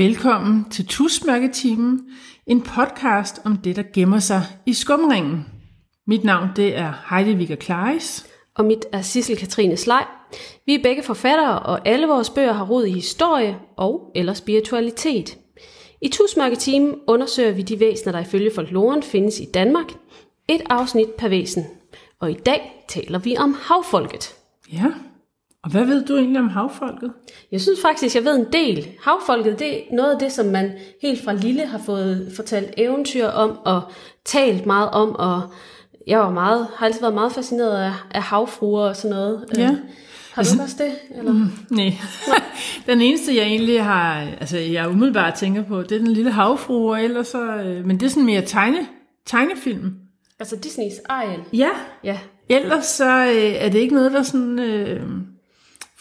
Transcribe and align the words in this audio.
Velkommen 0.00 0.70
til 0.70 0.86
Tusmørketimen, 0.86 2.00
en 2.46 2.62
podcast 2.62 3.40
om 3.44 3.56
det, 3.56 3.76
der 3.76 3.82
gemmer 3.94 4.18
sig 4.18 4.42
i 4.66 4.72
skumringen. 4.72 5.46
Mit 6.06 6.24
navn 6.24 6.48
det 6.56 6.76
er 6.76 6.92
Heidi 7.10 7.34
Vigger 7.34 7.56
Kleis. 7.56 8.26
Og 8.54 8.64
mit 8.64 8.86
er 8.92 9.02
Sissel 9.02 9.36
Katrine 9.36 9.76
Slej. 9.76 10.04
Vi 10.66 10.74
er 10.74 10.82
begge 10.82 11.02
forfattere, 11.02 11.58
og 11.58 11.88
alle 11.88 12.06
vores 12.06 12.30
bøger 12.30 12.52
har 12.52 12.64
rod 12.64 12.84
i 12.84 12.92
historie 12.92 13.58
og 13.76 14.12
eller 14.14 14.34
spiritualitet. 14.34 15.38
I 16.02 16.08
Tusmørketimen 16.08 16.94
undersøger 17.06 17.52
vi 17.52 17.62
de 17.62 17.80
væsener, 17.80 18.12
der 18.12 18.20
ifølge 18.20 18.50
folkloren 18.54 19.02
findes 19.02 19.40
i 19.40 19.46
Danmark. 19.54 19.92
Et 20.48 20.62
afsnit 20.70 21.08
per 21.18 21.28
væsen. 21.28 21.64
Og 22.20 22.30
i 22.30 22.34
dag 22.46 22.84
taler 22.88 23.18
vi 23.18 23.36
om 23.36 23.56
havfolket. 23.62 24.34
Ja, 24.72 24.86
og 25.64 25.70
hvad 25.70 25.84
ved 25.84 26.04
du 26.04 26.16
egentlig 26.16 26.40
om 26.40 26.48
havfolket? 26.48 27.12
Jeg 27.52 27.60
synes 27.60 27.80
faktisk, 27.82 28.16
jeg 28.16 28.24
ved 28.24 28.36
en 28.36 28.46
del. 28.52 28.88
Havfolket, 29.02 29.58
det 29.58 29.76
er 29.78 29.80
noget 29.92 30.12
af 30.12 30.18
det, 30.18 30.32
som 30.32 30.46
man 30.46 30.72
helt 31.02 31.24
fra 31.24 31.32
lille 31.32 31.66
har 31.66 31.78
fået 31.78 32.32
fortalt 32.36 32.74
eventyr 32.76 33.26
om 33.26 33.58
og 33.64 33.82
talt 34.24 34.66
meget 34.66 34.90
om, 34.90 35.16
og 35.16 35.42
jeg 36.06 36.18
var 36.18 36.30
meget, 36.30 36.66
har 36.76 36.86
altid 36.86 37.00
været 37.00 37.14
meget 37.14 37.32
fascineret 37.32 37.76
af, 37.82 37.92
af 38.10 38.22
havfruer 38.22 38.88
og 38.88 38.96
sådan 38.96 39.16
noget. 39.16 39.44
Ja. 39.56 39.62
Øh, 39.70 39.76
Har 40.32 40.42
du 40.42 40.62
også 40.62 40.76
det? 40.78 40.92
Eller? 41.18 41.32
Mm. 41.32 41.48
Nej, 41.70 41.92
den 42.86 43.00
eneste 43.00 43.36
jeg 43.36 43.44
egentlig 43.44 43.84
har, 43.84 44.26
altså 44.40 44.58
jeg 44.58 44.88
umiddelbart 44.88 45.34
tænker 45.34 45.62
på, 45.62 45.82
det 45.82 45.92
er 45.92 45.98
den 45.98 46.12
lille 46.12 46.30
havfrue, 46.30 46.90
og 46.92 47.02
ellers 47.04 47.28
så, 47.28 47.42
øh, 47.42 47.84
men 47.86 48.00
det 48.00 48.06
er 48.06 48.10
sådan 48.10 48.26
mere 48.26 48.42
tegne, 48.42 48.86
tegnefilm. 49.26 49.90
Altså 50.40 50.56
Disneys 50.56 50.98
Ariel. 51.08 51.40
Ja, 51.52 51.70
Ja. 52.04 52.18
ellers 52.48 52.86
så 52.86 53.24
øh, 53.26 53.52
er 53.64 53.68
det 53.68 53.78
ikke 53.78 53.94
noget, 53.94 54.12
der 54.12 54.22
sådan 54.22 54.58
øh, 54.58 55.02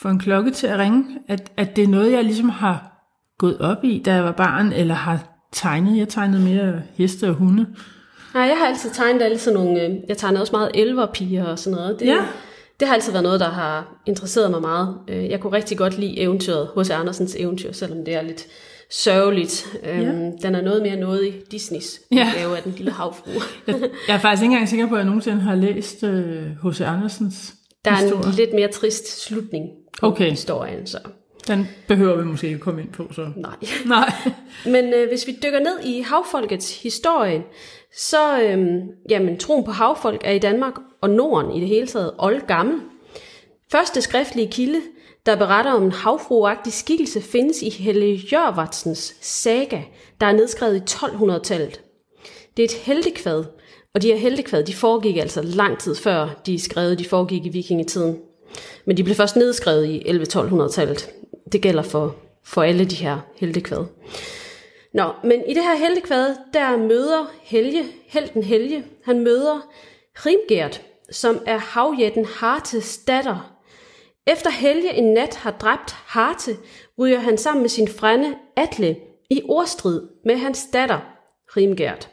får 0.02 0.10
en 0.10 0.20
klokke 0.20 0.52
til 0.52 0.68
at 0.68 0.80
ringe, 0.80 1.06
at, 1.28 1.52
at 1.58 1.76
det 1.76 1.84
er 1.84 1.88
noget, 1.88 2.12
jeg 2.12 2.24
ligesom 2.24 2.50
har 2.50 3.06
gået 3.38 3.58
op 3.60 3.84
i, 3.84 4.02
da 4.06 4.14
jeg 4.14 4.24
var 4.24 4.32
barn, 4.32 4.72
eller 4.74 4.94
har 4.94 5.20
tegnet. 5.52 5.98
Jeg 5.98 6.08
tegnede 6.10 6.42
mere 6.44 6.82
heste 6.94 7.28
og 7.30 7.34
hunde. 7.34 7.66
Nej, 8.34 8.44
jeg 8.44 8.58
har 8.58 8.66
altid 8.68 8.90
tegnet 8.90 9.22
alle 9.22 9.38
sådan 9.38 9.60
nogle... 9.60 9.82
øh, 9.82 9.96
Jeg 10.08 10.18
tegnede 10.18 10.42
også 10.42 10.52
meget 10.54 10.72
elverpiger 10.74 11.46
og 11.46 11.60
sådan 11.60 11.78
noget. 11.78 12.00
Det, 12.00 12.06
Ja. 12.08 12.18
det 12.80 12.88
har 12.88 12.96
altid 12.96 13.12
været 13.12 13.24
noget, 13.24 13.40
der 13.40 13.50
har 13.50 14.02
interesseret 14.06 14.52
mig 14.52 14.62
meget. 14.62 14.96
Øh, 15.08 15.30
Jeg 15.30 15.40
kunne 15.40 15.54
rigtig 15.54 15.78
godt 15.78 15.98
lide 16.00 16.20
eventyret, 16.20 16.68
hos 16.76 16.90
Andersens 16.90 17.36
eventyr, 17.40 17.72
selvom 17.72 18.06
det 18.06 18.16
er 18.16 18.22
lidt 18.22 18.46
sørgeligt. 18.92 19.66
Ja. 19.84 20.00
Ja. 20.00 20.12
Den 20.42 20.56
er 20.56 20.62
noget 20.62 20.82
mere 20.82 20.96
noget 20.96 21.26
i 21.28 21.32
Disneys 21.52 22.00
Ja. 22.12 22.32
af 22.56 22.64
den 22.64 22.74
lille 22.78 22.92
havfrue. 22.92 23.34
Jeg, 23.68 23.76
jeg 24.08 24.16
er 24.16 24.20
faktisk 24.20 24.44
ikke 24.44 24.52
engang 24.54 24.70
sikker 24.70 24.88
på, 24.88 24.96
at 24.96 25.00
jeg 25.00 25.06
nogensinde 25.06 25.42
har 25.42 25.56
læst 25.56 26.04
H.C. 26.64 26.82
Andersens 26.82 27.54
Der 27.86 27.92
er 27.92 27.96
en 27.96 28.02
historie. 28.04 28.32
lidt 28.36 28.54
mere 28.54 28.68
trist 28.68 29.22
slutning 29.26 29.64
Okay. 30.02 30.30
historien, 30.30 30.88
så 30.88 30.98
Den 31.48 31.68
behøver 31.88 32.16
vi 32.16 32.24
måske 32.24 32.48
ikke 32.48 32.60
komme 32.60 32.82
ind 32.82 32.90
på, 32.90 33.08
så. 33.12 33.30
nej. 33.36 33.56
Nej. 33.86 34.14
Men 34.66 34.94
øh, 34.94 35.08
hvis 35.08 35.28
vi 35.28 35.38
dykker 35.44 35.60
ned 35.60 35.80
i 35.86 36.02
havfolkets 36.02 36.82
historie, 36.84 37.44
så 37.96 38.42
øh, 38.42 38.82
jamen, 39.10 39.38
troen 39.38 39.64
på 39.66 39.72
havfolk 39.72 40.22
er 40.24 40.32
i 40.32 40.40
Danmark 40.40 40.74
og 41.02 41.10
Norden 41.10 41.52
i 41.52 41.60
det 41.60 41.68
hele 41.68 41.88
taget 41.88 42.14
oldgammel. 42.18 42.80
Første 43.72 44.02
skriftlige 44.02 44.52
kilde, 44.52 44.82
der 45.26 45.36
beretter 45.36 45.72
om 45.72 45.84
en 45.84 45.92
havfruagtig 45.92 46.74
skikkelse, 46.74 47.22
findes 47.22 47.62
i 47.62 47.70
Helle 47.70 48.20
Jørvatsens 48.32 49.16
saga, 49.22 49.82
der 50.22 50.28
er 50.28 50.32
nedskrevet 50.32 50.76
i 50.76 50.96
1200-tallet. 50.96 51.82
Det 52.58 52.64
er 52.64 52.68
et 52.68 52.82
heltekvad, 52.84 53.44
og 53.94 54.02
de 54.02 54.08
her 54.08 54.18
heltekvad, 54.18 54.64
de 54.64 54.74
foregik 54.74 55.18
altså 55.18 55.42
lang 55.42 55.80
tid 55.80 55.96
før 55.96 56.42
de 56.46 56.54
er 56.54 56.60
skrevet, 56.60 57.00
de 57.00 57.06
foregik 57.06 57.46
i 57.46 57.50
vikingetiden. 57.50 58.18
Men 58.86 58.98
de 58.98 59.04
blev 59.04 59.16
først 59.16 59.36
nedskrevet 59.36 59.86
i 59.86 60.00
11-1200-tallet. 60.00 61.10
Det 61.52 61.62
gælder 61.62 61.84
for, 61.84 62.16
for 62.44 62.62
alle 62.64 62.86
de 62.86 62.96
her 62.96 63.20
heltekvad. 63.36 63.86
Nå, 64.94 65.04
men 65.24 65.44
i 65.48 65.54
det 65.54 65.64
her 65.64 65.76
heltekvad, 65.76 66.36
der 66.54 66.78
møder 66.78 67.32
Helge, 67.42 67.86
helten 68.08 68.44
Helge, 68.44 68.86
han 69.04 69.20
møder 69.20 69.70
Rimgert, 70.26 70.82
som 71.12 71.42
er 71.46 71.58
havjætten 71.58 72.26
Hartes 72.26 72.98
datter. 72.98 73.56
Efter 74.28 74.50
Helge 74.50 74.94
en 74.94 75.14
nat 75.14 75.36
har 75.36 75.52
dræbt 75.52 75.92
Harte, 75.92 76.58
ryger 77.00 77.20
han 77.20 77.38
sammen 77.38 77.62
med 77.64 77.70
sin 77.70 77.88
frænde 77.88 78.36
Atle 78.56 78.96
i 79.30 79.42
ordstrid 79.46 80.02
med 80.26 80.38
hans 80.38 80.68
datter, 80.74 81.00
Rimgert, 81.58 82.10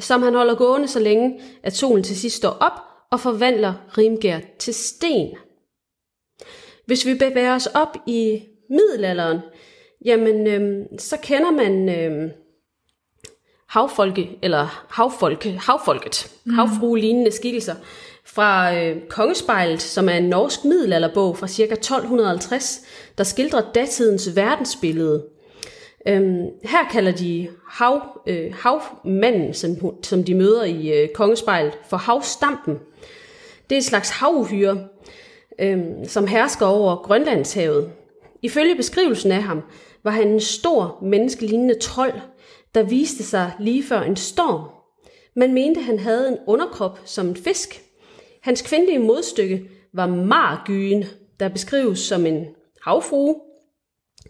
som 0.00 0.22
han 0.22 0.34
holder 0.34 0.54
gående 0.54 0.88
så 0.88 0.98
længe, 1.00 1.40
at 1.62 1.76
solen 1.76 2.04
til 2.04 2.16
sidst 2.16 2.36
står 2.36 2.50
op 2.50 2.80
og 3.12 3.20
forvandler 3.20 3.74
Rimgert 3.98 4.42
til 4.58 4.74
sten. 4.74 5.36
Hvis 6.88 7.06
vi 7.06 7.14
bevæger 7.14 7.54
os 7.54 7.66
op 7.66 7.96
i 8.06 8.42
middelalderen, 8.70 9.38
jamen 10.04 10.46
øhm, 10.46 10.98
så 10.98 11.16
kender 11.22 11.50
man 11.50 11.88
øhm, 11.88 12.30
havfolke, 13.68 14.38
eller 14.42 14.86
havfolke, 14.90 15.50
havfolket, 15.52 16.32
mm. 16.44 16.54
havfrue-lignende 16.54 17.30
skikkelser 17.30 17.74
fra 18.24 18.76
øh, 18.76 18.96
Kongespejlet, 19.08 19.82
som 19.82 20.08
er 20.08 20.12
en 20.12 20.28
norsk 20.28 20.64
middelalderbog 20.64 21.38
fra 21.38 21.48
ca. 21.48 21.62
1250, 21.62 22.80
der 23.18 23.24
skildrer 23.24 23.72
datidens 23.74 24.36
verdensbillede. 24.36 25.24
Øhm, 26.08 26.46
her 26.64 26.88
kalder 26.90 27.12
de 27.12 27.48
hav, 27.70 28.22
øh, 28.26 28.54
havmanden, 28.54 29.54
som, 29.54 29.76
som 30.02 30.24
de 30.24 30.34
møder 30.34 30.64
i 30.64 31.02
øh, 31.02 31.08
Kongespejlet, 31.14 31.72
for 31.88 31.96
havstampen. 31.96 32.78
Det 33.70 33.76
er 33.76 33.80
et 33.80 33.84
slags 33.84 34.10
havuhyre, 34.10 34.88
øh, 35.58 35.78
som 36.04 36.26
hersker 36.26 36.66
over 36.66 36.96
Grønlandshavet. 36.96 37.92
Ifølge 38.42 38.76
beskrivelsen 38.76 39.32
af 39.32 39.42
ham 39.42 39.62
var 40.04 40.10
han 40.10 40.28
en 40.28 40.40
stor 40.40 40.98
menneskelignende 41.02 41.78
trold, 41.78 42.12
der 42.74 42.82
viste 42.82 43.24
sig 43.24 43.52
lige 43.60 43.84
før 43.84 44.00
en 44.00 44.16
storm. 44.16 44.70
Man 45.36 45.54
mente, 45.54 45.80
han 45.80 45.98
havde 45.98 46.28
en 46.28 46.38
underkrop 46.46 47.00
som 47.04 47.28
en 47.28 47.36
fisk. 47.36 47.82
Hans 48.42 48.62
kvindelige 48.62 48.98
modstykke 48.98 49.62
var 49.94 50.06
margyen, 50.06 51.04
der 51.40 51.48
beskrives 51.48 51.98
som 51.98 52.26
en 52.26 52.46
havfrue 52.82 53.36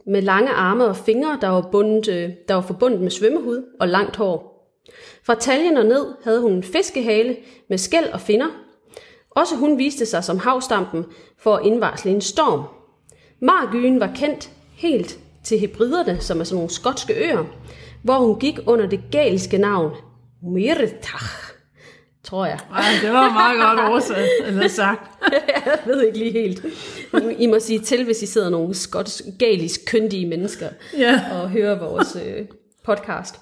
med 0.06 0.22
lange 0.22 0.50
arme 0.50 0.84
og 0.84 0.96
fingre, 0.96 1.38
der 1.40 1.48
var, 1.48 1.68
bundet, 1.72 2.08
øh, 2.08 2.30
der 2.48 2.54
var 2.54 2.60
forbundet 2.60 3.00
med 3.00 3.10
svømmehud 3.10 3.64
og 3.80 3.88
langt 3.88 4.16
hår. 4.16 4.58
Fra 5.22 5.34
taljen 5.34 5.76
og 5.76 5.84
ned 5.86 6.06
havde 6.24 6.40
hun 6.40 6.52
en 6.52 6.62
fiskehale 6.62 7.36
med 7.68 7.78
skæl 7.78 8.12
og 8.12 8.20
finner. 8.20 8.67
Også 9.38 9.56
hun 9.56 9.78
viste 9.78 10.06
sig 10.06 10.24
som 10.24 10.38
havstampen 10.38 11.04
for 11.38 11.54
at 11.56 11.66
indvarsle 11.66 12.10
en 12.10 12.20
storm. 12.20 12.64
Margyen 13.42 14.00
var 14.00 14.12
kendt 14.16 14.50
helt 14.74 15.18
til 15.44 15.58
hebriderne, 15.58 16.20
som 16.20 16.40
er 16.40 16.44
sådan 16.44 16.56
nogle 16.56 16.70
skotske 16.70 17.14
øer, 17.14 17.44
hvor 18.02 18.18
hun 18.18 18.38
gik 18.40 18.58
under 18.66 18.86
det 18.86 19.00
galiske 19.10 19.58
navn 19.58 19.92
Mirtach, 20.42 21.24
tror 22.24 22.46
jeg. 22.46 22.58
Ej, 22.72 22.82
det 23.02 23.12
var 23.12 23.32
meget 23.32 23.60
godt 23.60 23.90
oversat, 23.90 24.28
eller 24.46 24.68
sagt. 24.82 25.10
jeg 25.66 25.78
ved 25.86 26.02
ikke 26.02 26.18
lige 26.18 26.32
helt. 26.32 26.64
I 27.38 27.46
må 27.46 27.58
sige 27.60 27.78
til, 27.80 28.04
hvis 28.04 28.22
I 28.22 28.26
sidder 28.26 28.50
nogle 28.50 28.74
skotsk, 28.74 29.24
galisk 29.38 29.80
kyndige 29.86 30.26
mennesker 30.26 30.68
Ja. 30.98 31.20
og 31.32 31.50
hører 31.50 31.78
vores 31.78 32.16
øh, 32.26 32.46
podcast. 32.84 33.34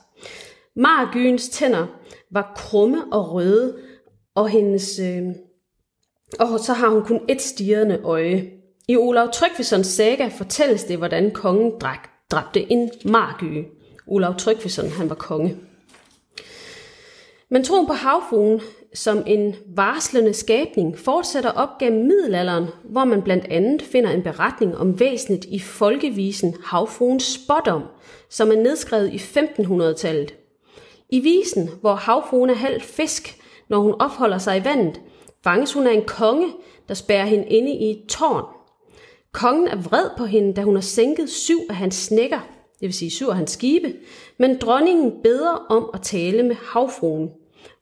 Margyens 0.76 1.48
tænder 1.48 1.86
var 2.32 2.52
krumme 2.56 3.04
og 3.12 3.32
røde, 3.32 3.76
og 4.34 4.48
hendes... 4.48 4.98
Øh, 4.98 5.22
og 6.38 6.60
så 6.60 6.72
har 6.72 6.88
hun 6.88 7.04
kun 7.04 7.20
et 7.28 7.42
stirrende 7.42 8.00
øje. 8.04 8.50
I 8.88 8.96
Olav 8.96 9.32
Tryggvesons 9.32 9.86
saga 9.86 10.28
fortælles 10.28 10.84
det, 10.84 10.98
hvordan 10.98 11.30
kongen 11.30 11.72
drak, 11.80 12.08
dræbte 12.30 12.72
en 12.72 12.90
margyge. 13.04 13.66
Olav 14.06 14.34
Tryggveson, 14.38 14.88
han 14.88 15.08
var 15.08 15.14
konge. 15.14 15.56
Men 17.50 17.64
troen 17.64 17.86
på 17.86 17.92
havfruen 17.92 18.60
som 18.94 19.22
en 19.26 19.54
varslende 19.76 20.34
skabning 20.34 20.98
fortsætter 20.98 21.50
op 21.50 21.68
gennem 21.78 22.06
middelalderen, 22.06 22.66
hvor 22.84 23.04
man 23.04 23.22
blandt 23.22 23.44
andet 23.44 23.82
finder 23.82 24.10
en 24.10 24.22
beretning 24.22 24.76
om 24.76 25.00
væsenet 25.00 25.44
i 25.44 25.58
folkevisen 25.58 26.56
Havfruens 26.64 27.24
Spådom, 27.24 27.82
som 28.30 28.50
er 28.50 28.56
nedskrevet 28.56 29.12
i 29.12 29.16
1500-tallet. 29.16 30.34
I 31.10 31.20
visen, 31.20 31.70
hvor 31.80 31.94
havfruen 31.94 32.50
er 32.50 32.54
halvt 32.54 32.84
fisk, 32.84 33.40
når 33.68 33.78
hun 33.78 33.94
opholder 34.00 34.38
sig 34.38 34.58
i 34.58 34.64
vandet, 34.64 35.00
fanges 35.46 35.72
hun 35.72 35.86
af 35.86 35.92
en 35.92 36.04
konge, 36.04 36.52
der 36.88 36.94
spærrer 36.94 37.26
hende 37.26 37.46
inde 37.46 37.70
i 37.70 37.90
et 37.90 38.06
tårn. 38.08 38.44
Kongen 39.32 39.68
er 39.68 39.76
vred 39.76 40.10
på 40.18 40.24
hende, 40.24 40.54
da 40.54 40.62
hun 40.62 40.74
har 40.74 40.82
sænket 40.82 41.30
syv 41.30 41.58
af 41.68 41.76
hans 41.76 41.94
snækker, 41.94 42.38
det 42.80 42.86
vil 42.86 42.94
sige 42.94 43.10
syv 43.10 43.28
af 43.28 43.36
hans 43.36 43.50
skibe, 43.50 43.94
men 44.38 44.58
dronningen 44.58 45.12
beder 45.22 45.66
om 45.68 45.90
at 45.94 46.02
tale 46.02 46.42
med 46.42 46.56
havfruen. 46.72 47.30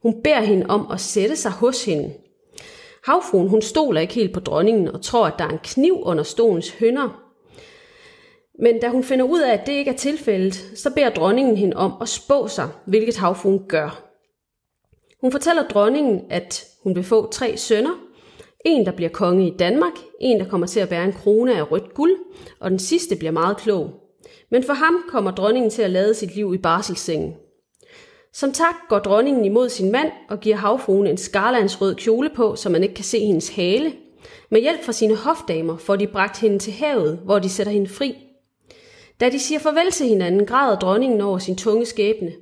Hun 0.02 0.22
beder 0.22 0.40
hende 0.40 0.66
om 0.68 0.86
at 0.92 1.00
sætte 1.00 1.36
sig 1.36 1.50
hos 1.50 1.84
hende. 1.84 2.14
Havfruen 3.04 3.48
hun 3.48 3.62
stoler 3.62 4.00
ikke 4.00 4.14
helt 4.14 4.32
på 4.32 4.40
dronningen 4.40 4.88
og 4.88 5.02
tror, 5.02 5.26
at 5.26 5.34
der 5.38 5.44
er 5.44 5.48
en 5.48 5.58
kniv 5.62 6.00
under 6.02 6.24
stolens 6.24 6.70
hønder. 6.70 7.20
Men 8.58 8.80
da 8.80 8.88
hun 8.88 9.04
finder 9.04 9.24
ud 9.24 9.40
af, 9.40 9.52
at 9.52 9.66
det 9.66 9.72
ikke 9.72 9.90
er 9.90 9.96
tilfældet, 9.96 10.54
så 10.76 10.90
beder 10.94 11.10
dronningen 11.10 11.56
hende 11.56 11.76
om 11.76 11.92
at 12.00 12.08
spå 12.08 12.48
sig, 12.48 12.68
hvilket 12.86 13.16
havfruen 13.16 13.64
gør. 13.68 14.13
Hun 15.24 15.32
fortæller 15.32 15.62
dronningen, 15.68 16.20
at 16.30 16.66
hun 16.82 16.96
vil 16.96 17.04
få 17.04 17.30
tre 17.30 17.56
sønner. 17.56 17.90
En, 18.64 18.86
der 18.86 18.92
bliver 18.92 19.10
konge 19.10 19.46
i 19.46 19.56
Danmark, 19.56 19.92
en, 20.20 20.40
der 20.40 20.48
kommer 20.48 20.66
til 20.66 20.80
at 20.80 20.88
bære 20.88 21.04
en 21.04 21.12
krone 21.12 21.56
af 21.56 21.72
rødt 21.72 21.94
guld, 21.94 22.12
og 22.60 22.70
den 22.70 22.78
sidste 22.78 23.16
bliver 23.16 23.30
meget 23.30 23.56
klog. 23.56 23.90
Men 24.50 24.64
for 24.64 24.72
ham 24.72 25.04
kommer 25.08 25.30
dronningen 25.30 25.70
til 25.70 25.82
at 25.82 25.90
lade 25.90 26.14
sit 26.14 26.34
liv 26.34 26.54
i 26.54 26.58
barselssengen. 26.58 27.34
Som 28.32 28.52
tak 28.52 28.74
går 28.88 28.98
dronningen 28.98 29.44
imod 29.44 29.68
sin 29.68 29.92
mand 29.92 30.10
og 30.30 30.40
giver 30.40 30.56
havfruen 30.56 31.06
en 31.06 31.16
skarlandsrød 31.16 31.94
kjole 31.94 32.30
på, 32.36 32.56
så 32.56 32.68
man 32.68 32.82
ikke 32.82 32.94
kan 32.94 33.04
se 33.04 33.18
hendes 33.18 33.48
hale. 33.48 33.92
Med 34.50 34.60
hjælp 34.60 34.82
fra 34.82 34.92
sine 34.92 35.16
hofdamer 35.16 35.76
får 35.76 35.96
de 35.96 36.06
bragt 36.06 36.40
hende 36.40 36.58
til 36.58 36.72
havet, 36.72 37.20
hvor 37.24 37.38
de 37.38 37.48
sætter 37.48 37.72
hende 37.72 37.88
fri. 37.88 38.14
Da 39.20 39.28
de 39.28 39.38
siger 39.38 39.58
farvel 39.58 39.90
til 39.90 40.06
hinanden, 40.06 40.46
græder 40.46 40.78
dronningen 40.78 41.20
over 41.20 41.38
sin 41.38 41.56
tunge 41.56 41.86
skæbne. 41.86 42.32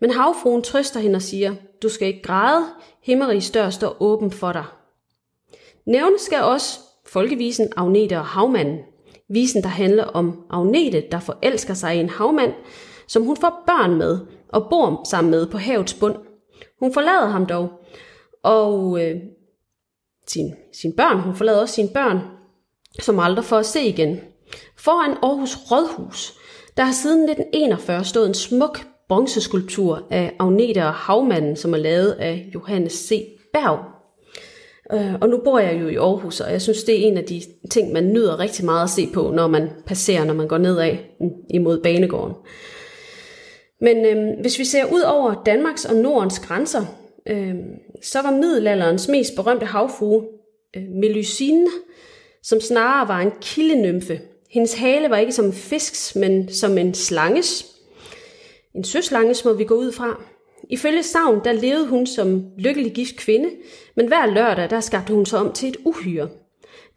Men 0.00 0.10
havfruen 0.10 0.62
trøster 0.62 1.00
hende 1.00 1.16
og 1.16 1.22
siger, 1.22 1.54
du 1.82 1.88
skal 1.88 2.08
ikke 2.08 2.22
græde, 2.22 2.64
himmerigs 3.02 3.50
dør 3.50 3.70
står 3.70 3.96
åben 4.00 4.30
for 4.30 4.52
dig. 4.52 4.64
Nævnes 5.86 6.20
skal 6.20 6.42
også 6.42 6.80
folkevisen 7.06 7.72
Agnete 7.76 8.18
og 8.18 8.24
havmanden. 8.24 8.78
Visen, 9.28 9.62
der 9.62 9.68
handler 9.68 10.04
om 10.04 10.46
Agnete, 10.50 11.04
der 11.12 11.20
forelsker 11.20 11.74
sig 11.74 11.96
i 11.96 12.00
en 12.00 12.08
havmand, 12.08 12.52
som 13.08 13.22
hun 13.22 13.36
får 13.36 13.62
børn 13.66 13.94
med 13.94 14.18
og 14.48 14.66
bor 14.70 15.08
sammen 15.08 15.30
med 15.30 15.46
på 15.46 15.58
havets 15.58 15.94
bund. 15.94 16.16
Hun 16.80 16.94
forlader 16.94 17.26
ham 17.26 17.46
dog, 17.46 17.70
og 18.42 19.02
øh, 19.02 19.16
sin, 20.26 20.54
sin 20.72 20.92
børn, 20.96 21.20
hun 21.20 21.34
forlader 21.36 21.60
også 21.60 21.74
sine 21.74 21.88
børn, 21.94 22.20
som 23.00 23.18
aldrig 23.18 23.44
får 23.44 23.58
at 23.58 23.66
se 23.66 23.86
igen. 23.86 24.20
Foran 24.76 25.16
Aarhus 25.22 25.56
Rådhus, 25.70 26.34
der 26.76 26.84
har 26.84 26.92
siden 26.92 27.28
1941 27.30 28.04
stået 28.04 28.28
en 28.28 28.34
smuk 28.34 28.86
bronzeskulptur 29.08 30.02
af 30.10 30.32
Agnete 30.38 30.84
og 30.84 30.94
Havmanden, 30.94 31.56
som 31.56 31.74
er 31.74 31.78
lavet 31.78 32.10
af 32.12 32.50
Johannes 32.54 32.92
C. 32.92 33.28
Berg. 33.52 33.78
Øh, 34.92 35.14
og 35.20 35.28
nu 35.28 35.40
bor 35.44 35.58
jeg 35.58 35.80
jo 35.80 35.88
i 35.88 35.96
Aarhus, 35.96 36.40
og 36.40 36.52
jeg 36.52 36.62
synes, 36.62 36.84
det 36.84 36.94
er 36.94 37.08
en 37.08 37.18
af 37.18 37.24
de 37.24 37.42
ting, 37.70 37.92
man 37.92 38.12
nyder 38.12 38.38
rigtig 38.38 38.64
meget 38.64 38.84
at 38.84 38.90
se 38.90 39.08
på, 39.14 39.30
når 39.30 39.46
man 39.46 39.70
passerer, 39.86 40.24
når 40.24 40.34
man 40.34 40.48
går 40.48 40.58
nedad 40.58 40.96
mm, 41.20 41.30
imod 41.50 41.82
banegården. 41.82 42.34
Men 43.80 44.06
øh, 44.06 44.40
hvis 44.40 44.58
vi 44.58 44.64
ser 44.64 44.84
ud 44.92 45.00
over 45.00 45.42
Danmarks 45.46 45.84
og 45.84 45.96
Nordens 45.96 46.38
grænser, 46.38 46.84
øh, 47.28 47.54
så 48.02 48.22
var 48.22 48.30
middelalderens 48.30 49.08
mest 49.08 49.36
berømte 49.36 49.66
havfrue 49.66 50.24
øh, 50.76 50.82
Melusine, 50.82 51.66
som 52.42 52.60
snarere 52.60 53.08
var 53.08 53.20
en 53.20 53.32
kildenymfe. 53.40 54.20
Hendes 54.50 54.74
hale 54.74 55.10
var 55.10 55.16
ikke 55.16 55.32
som 55.32 55.44
en 55.44 55.52
fisks, 55.52 56.16
men 56.16 56.48
som 56.48 56.78
en 56.78 56.94
slanges. 56.94 57.73
En 58.74 58.84
søslange 58.84 59.34
må 59.44 59.52
vi 59.52 59.64
gå 59.64 59.74
ud 59.74 59.92
fra. 59.92 60.22
Ifølge 60.70 61.02
savn, 61.02 61.40
der 61.44 61.52
levede 61.52 61.86
hun 61.86 62.06
som 62.06 62.44
lykkelig 62.58 62.92
gift 62.92 63.16
kvinde, 63.16 63.50
men 63.96 64.08
hver 64.08 64.26
lørdag, 64.26 64.70
der 64.70 64.80
skabte 64.80 65.14
hun 65.14 65.26
sig 65.26 65.38
om 65.38 65.52
til 65.52 65.68
et 65.68 65.76
uhyre. 65.84 66.28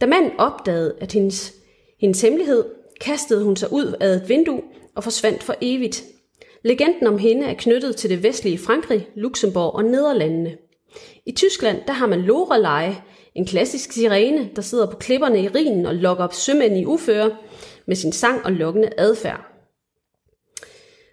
Da 0.01 0.05
manden 0.05 0.31
opdagede, 0.37 0.95
at 1.01 1.11
hendes, 1.11 1.53
hendes 2.01 2.21
hemmelighed, 2.21 2.65
kastede 3.01 3.43
hun 3.43 3.55
sig 3.55 3.73
ud 3.73 3.95
af 3.99 4.07
et 4.07 4.29
vindue 4.29 4.61
og 4.95 5.03
forsvandt 5.03 5.43
for 5.43 5.55
evigt. 5.61 6.03
Legenden 6.63 7.07
om 7.07 7.17
hende 7.17 7.45
er 7.45 7.53
knyttet 7.53 7.95
til 7.95 8.09
det 8.09 8.23
vestlige 8.23 8.57
Frankrig, 8.57 9.07
Luxembourg 9.15 9.75
og 9.75 9.83
Nederlandene. 9.83 10.57
I 11.25 11.31
Tyskland, 11.31 11.81
der 11.87 11.93
har 11.93 12.07
man 12.07 12.21
Lorelei, 12.21 12.95
en 13.35 13.45
klassisk 13.45 13.91
sirene, 13.91 14.49
der 14.55 14.61
sidder 14.61 14.91
på 14.91 14.97
klipperne 14.97 15.41
i 15.41 15.47
Rhinen 15.47 15.85
og 15.85 15.95
lokker 15.95 16.23
op 16.23 16.33
sømænd 16.33 16.77
i 16.77 16.85
uføre 16.85 17.31
med 17.87 17.95
sin 17.95 18.11
sang 18.11 18.45
og 18.45 18.51
lokkende 18.51 18.89
adfærd. 18.97 19.56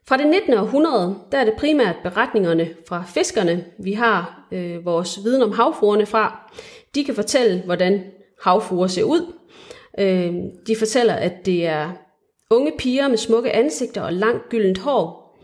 Fra 0.08 0.16
det 0.16 0.26
19. 0.26 0.54
århundrede, 0.54 1.18
der 1.32 1.38
er 1.38 1.44
det 1.44 1.54
primært 1.58 1.96
beretningerne 2.02 2.68
fra 2.88 3.04
fiskerne, 3.06 3.64
vi 3.78 3.92
har 3.92 4.48
øh, 4.52 4.84
vores 4.84 5.24
viden 5.24 5.42
om 5.42 5.52
havfruerne 5.52 6.06
fra. 6.06 6.50
De 6.94 7.04
kan 7.04 7.14
fortælle, 7.14 7.62
hvordan 7.64 8.04
havfruer 8.42 8.86
ser 8.86 9.02
ud. 9.02 9.32
Øh, 9.98 10.34
de 10.66 10.76
fortæller, 10.76 11.14
at 11.14 11.46
det 11.46 11.66
er 11.66 11.90
unge 12.50 12.72
piger 12.78 13.08
med 13.08 13.16
smukke 13.16 13.52
ansigter 13.52 14.02
og 14.02 14.12
langt 14.12 14.48
gyldent 14.48 14.78
hår, 14.78 15.38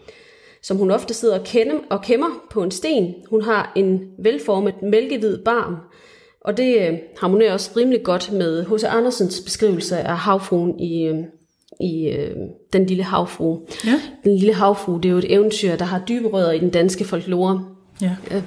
som 0.63 0.77
hun 0.77 0.91
ofte 0.91 1.15
sidder 1.15 1.39
og, 1.39 1.45
kender, 1.45 1.79
og 1.91 2.03
kæmmer 2.03 2.47
på 2.51 2.63
en 2.63 2.71
sten. 2.71 3.15
Hun 3.31 3.43
har 3.43 3.73
en 3.77 4.11
velformet 4.19 4.83
mælkehvid 4.83 5.45
barm, 5.45 5.77
og 6.41 6.57
det 6.57 6.89
øh, 6.89 6.99
harmonerer 7.19 7.53
også 7.53 7.71
rimelig 7.77 8.03
godt 8.03 8.33
med 8.33 8.65
H.C. 8.65 8.85
Andersens 8.85 9.41
beskrivelse 9.41 9.99
af 9.99 10.17
havfruen 10.17 10.81
i, 10.81 11.07
øh, 11.07 11.25
i 11.83 12.09
øh, 12.09 12.37
Den 12.73 12.87
lille 12.87 13.03
havfrue. 13.03 13.61
Ja. 13.87 14.01
Den 14.25 14.37
lille 14.37 14.55
havfrue, 14.55 15.01
det 15.03 15.09
er 15.09 15.13
jo 15.13 15.19
et 15.19 15.33
eventyr, 15.35 15.77
der 15.77 15.85
har 15.85 16.03
dybe 16.09 16.29
rødder 16.29 16.53
i 16.53 16.59
den 16.59 16.71
danske 16.71 17.05
folklore. 17.05 17.65
Ja. 18.03 18.17
Øh, 18.31 18.43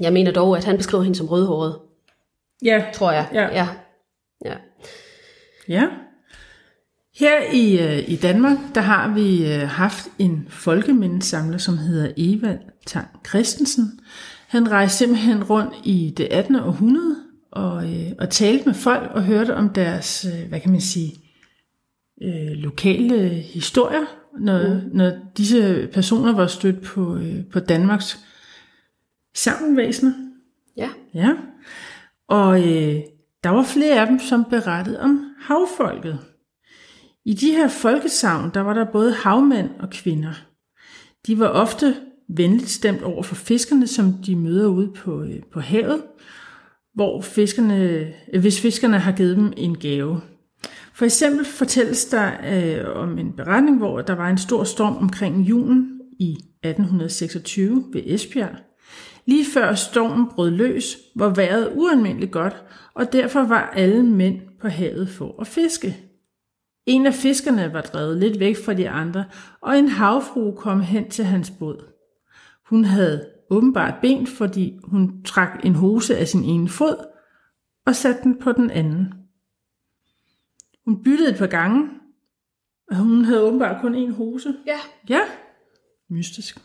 Jeg 0.00 0.12
mener 0.12 0.30
dog, 0.32 0.56
at 0.56 0.64
han 0.64 0.76
beskriver 0.76 1.02
hende 1.04 1.18
som 1.18 1.26
rødhåret, 1.28 1.76
Ja. 2.64 2.84
tror 2.94 3.12
jeg. 3.12 3.26
Ja. 3.34 3.42
ja. 3.42 3.68
ja. 4.44 4.54
Ja. 5.68 5.86
Her 7.18 7.42
i, 7.52 7.78
øh, 7.78 8.10
i 8.10 8.16
Danmark, 8.16 8.58
der 8.74 8.80
har 8.80 9.14
vi 9.14 9.52
øh, 9.54 9.68
haft 9.68 10.08
en 10.18 10.46
folkemindesamler, 10.50 11.58
som 11.58 11.78
hedder 11.78 12.12
Evald 12.16 12.58
Tang 12.86 13.06
Christensen. 13.28 14.00
Han 14.48 14.70
rejste 14.70 14.98
simpelthen 14.98 15.44
rundt 15.44 15.74
i 15.84 16.14
det 16.16 16.24
18. 16.30 16.56
århundrede 16.56 17.16
og, 17.52 17.84
øh, 17.84 18.12
og 18.18 18.30
talte 18.30 18.64
med 18.66 18.74
folk 18.74 19.10
og 19.14 19.22
hørte 19.24 19.54
om 19.54 19.68
deres, 19.68 20.26
øh, 20.34 20.48
hvad 20.48 20.60
kan 20.60 20.70
man 20.70 20.80
sige, 20.80 21.14
øh, 22.22 22.50
lokale 22.50 23.28
historier, 23.28 24.04
når, 24.40 24.74
mm. 24.74 24.96
når 24.96 25.12
disse 25.36 25.88
personer 25.92 26.32
var 26.32 26.46
stødt 26.46 26.82
på, 26.82 27.16
øh, 27.16 27.44
på 27.52 27.60
Danmarks 27.60 28.18
sammenvæsener. 29.34 30.12
Ja. 30.76 30.88
Ja, 31.14 31.30
og 32.28 32.60
øh, 32.60 33.00
der 33.44 33.50
var 33.50 33.64
flere 33.64 34.00
af 34.00 34.06
dem, 34.06 34.18
som 34.18 34.44
berettede 34.44 35.00
om 35.00 35.34
havfolket. 35.40 36.18
I 37.24 37.34
de 37.34 37.50
her 37.50 37.68
folkesavn, 37.68 38.50
der 38.54 38.60
var 38.60 38.74
der 38.74 38.92
både 38.92 39.12
havmænd 39.12 39.70
og 39.78 39.90
kvinder. 39.90 40.32
De 41.26 41.38
var 41.38 41.48
ofte 41.48 41.94
venligt 42.28 42.70
stemt 42.70 43.02
over 43.02 43.22
for 43.22 43.34
fiskerne, 43.34 43.86
som 43.86 44.12
de 44.12 44.36
møder 44.36 44.66
ude 44.66 44.92
på, 44.96 45.22
øh, 45.22 45.42
på 45.52 45.60
havet, 45.60 46.02
hvor 46.94 47.20
fiskerne, 47.20 48.12
øh, 48.32 48.40
hvis 48.40 48.60
fiskerne 48.60 48.98
har 48.98 49.12
givet 49.12 49.36
dem 49.36 49.52
en 49.56 49.78
gave. 49.78 50.20
For 50.94 51.04
eksempel 51.04 51.44
fortælles 51.44 52.04
der 52.04 52.30
øh, 52.52 52.96
om 52.96 53.18
en 53.18 53.32
beretning, 53.32 53.78
hvor 53.78 54.00
der 54.00 54.14
var 54.14 54.28
en 54.28 54.38
stor 54.38 54.64
storm 54.64 54.96
omkring 54.96 55.36
julen 55.36 56.00
i 56.20 56.32
1826 56.32 57.84
ved 57.92 58.02
Esbjerg. 58.04 58.56
Lige 59.26 59.44
før 59.54 59.74
stormen 59.74 60.26
brød 60.34 60.50
løs, 60.50 60.96
var 61.16 61.28
vejret 61.28 61.72
ualmindeligt 61.74 62.32
godt, 62.32 62.64
og 62.94 63.12
derfor 63.12 63.40
var 63.40 63.70
alle 63.76 64.02
mænd 64.02 64.40
på 64.60 64.68
havet 64.68 65.08
for 65.08 65.40
at 65.40 65.46
fiske. 65.46 65.96
En 66.86 67.06
af 67.06 67.14
fiskerne 67.14 67.72
var 67.72 67.80
drevet 67.80 68.16
lidt 68.16 68.40
væk 68.40 68.56
fra 68.64 68.74
de 68.74 68.90
andre, 68.90 69.24
og 69.60 69.78
en 69.78 69.88
havfrue 69.88 70.56
kom 70.56 70.80
hen 70.80 71.10
til 71.10 71.24
hans 71.24 71.50
båd. 71.50 71.84
Hun 72.68 72.84
havde 72.84 73.26
åbenbart 73.50 73.94
ben, 74.02 74.26
fordi 74.26 74.78
hun 74.84 75.22
trak 75.24 75.60
en 75.64 75.74
hose 75.74 76.16
af 76.16 76.28
sin 76.28 76.44
ene 76.44 76.68
fod 76.68 77.06
og 77.86 77.94
satte 77.96 78.22
den 78.22 78.38
på 78.40 78.52
den 78.52 78.70
anden. 78.70 79.14
Hun 80.84 81.02
byttede 81.02 81.30
et 81.30 81.38
par 81.38 81.46
gange, 81.46 81.88
og 82.90 82.96
hun 82.96 83.24
havde 83.24 83.42
åbenbart 83.42 83.80
kun 83.80 83.94
en 83.94 84.12
hose. 84.12 84.54
Ja. 84.66 84.78
Ja, 85.08 85.20
mystisk. 86.10 86.58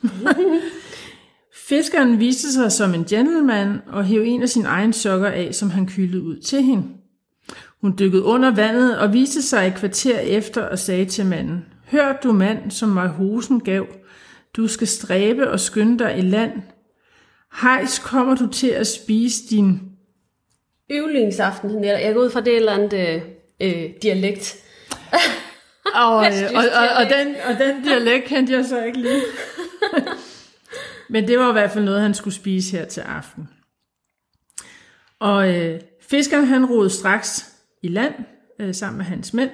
Fiskeren 1.67 2.19
viste 2.19 2.53
sig 2.53 2.71
som 2.71 2.93
en 2.93 3.05
gentleman 3.05 3.81
og 3.87 4.05
hæv 4.05 4.21
en 4.21 4.41
af 4.41 4.49
sine 4.49 4.67
egne 4.67 4.93
sokker 4.93 5.27
af, 5.27 5.55
som 5.55 5.69
han 5.69 5.87
kyldede 5.87 6.23
ud 6.23 6.39
til 6.39 6.61
hende. 6.61 6.83
Hun 7.81 7.95
dykkede 7.99 8.23
under 8.23 8.55
vandet 8.55 8.97
og 8.97 9.13
viste 9.13 9.41
sig 9.41 9.67
et 9.67 9.75
kvarter 9.75 10.19
efter 10.19 10.61
og 10.61 10.79
sagde 10.79 11.05
til 11.05 11.25
manden, 11.25 11.65
Hør 11.91 12.19
du 12.23 12.31
mand, 12.31 12.71
som 12.71 12.89
mig 12.89 13.07
hosen 13.07 13.59
gav, 13.59 13.87
du 14.57 14.67
skal 14.67 14.87
stræbe 14.87 15.49
og 15.49 15.59
skynde 15.59 15.99
dig 15.99 16.17
i 16.17 16.21
land. 16.21 16.51
Hejs 17.61 17.99
kommer 17.99 18.35
du 18.35 18.47
til 18.47 18.69
at 18.69 18.87
spise 18.87 19.47
din... 19.49 19.81
Yvlingsaften, 20.91 21.69
eller 21.69 21.97
jeg 21.97 22.13
går 22.13 22.21
ud 22.21 22.29
fra 22.29 22.41
det 22.41 22.53
et 22.53 22.57
eller 22.57 22.71
andet 22.71 23.21
øh, 23.61 23.83
øh, 23.83 23.89
dialekt. 24.01 24.55
Og, 25.95 26.25
synes, 26.33 26.51
og, 26.51 26.57
og, 26.57 26.63
og, 26.97 27.09
dialekt. 27.09 27.37
den, 27.45 27.53
og 27.53 27.59
den 27.59 27.83
dialekt 27.83 28.25
kendte 28.25 28.53
jeg 28.53 28.65
så 28.65 28.83
ikke 28.83 29.01
lige. 29.01 29.21
Men 31.09 31.27
det 31.27 31.39
var 31.39 31.49
i 31.49 31.51
hvert 31.51 31.71
fald 31.71 31.85
noget, 31.85 32.01
han 32.01 32.13
skulle 32.13 32.33
spise 32.33 32.77
her 32.77 32.85
til 32.85 33.01
aften. 33.01 33.49
Og 35.19 35.55
øh, 35.55 35.81
fiskeren 36.09 36.45
han 36.45 36.65
rodede 36.65 36.89
straks 36.89 37.51
i 37.83 37.87
land 37.87 38.13
øh, 38.59 38.75
sammen 38.75 38.97
med 38.97 39.05
hans 39.05 39.33
mænd, 39.33 39.49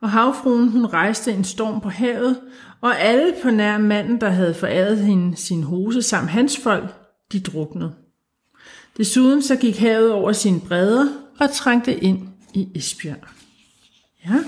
og 0.00 0.10
havfruen 0.10 0.68
hun 0.68 0.86
rejste 0.86 1.32
en 1.32 1.44
storm 1.44 1.80
på 1.80 1.88
havet, 1.88 2.40
og 2.80 3.00
alle 3.00 3.34
på 3.42 3.50
nær 3.50 3.78
manden, 3.78 4.20
der 4.20 4.28
havde 4.28 4.54
foræret 4.54 4.98
hende 4.98 5.36
sin 5.36 5.62
hose 5.62 6.02
samt 6.02 6.30
hans 6.30 6.58
folk, 6.62 6.94
de 7.32 7.40
druknede. 7.40 7.92
Desuden 8.96 9.42
så 9.42 9.56
gik 9.56 9.78
havet 9.78 10.12
over 10.12 10.32
sine 10.32 10.60
bredder 10.60 11.06
og 11.40 11.50
trængte 11.52 11.94
ind 11.94 12.28
i 12.54 12.68
Esbjerg. 12.74 13.28
Ja. 14.28 14.44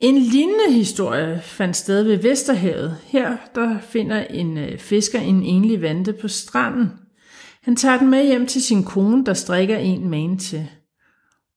En 0.00 0.18
lignende 0.18 0.72
historie 0.72 1.40
fandt 1.42 1.76
sted 1.76 2.02
ved 2.02 2.16
Vesterhavet. 2.16 2.96
Her 3.04 3.36
der 3.54 3.80
finder 3.80 4.20
en 4.20 4.58
øh, 4.58 4.78
fisker 4.78 5.20
en 5.20 5.42
enlig 5.42 5.82
vante 5.82 6.12
på 6.12 6.28
stranden. 6.28 6.90
Han 7.62 7.76
tager 7.76 7.98
den 7.98 8.10
med 8.10 8.26
hjem 8.26 8.46
til 8.46 8.62
sin 8.62 8.84
kone, 8.84 9.24
der 9.24 9.34
strikker 9.34 9.76
en 9.76 10.10
mane 10.10 10.38
til. 10.38 10.68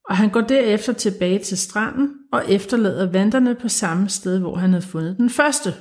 Og 0.09 0.17
han 0.17 0.29
går 0.29 0.41
derefter 0.41 0.93
tilbage 0.93 1.39
til 1.39 1.57
stranden 1.57 2.11
og 2.31 2.43
efterlader 2.51 3.11
vanterne 3.11 3.55
på 3.55 3.69
samme 3.69 4.09
sted, 4.09 4.39
hvor 4.39 4.55
han 4.55 4.69
havde 4.69 4.85
fundet 4.85 5.17
den 5.17 5.29
første. 5.29 5.73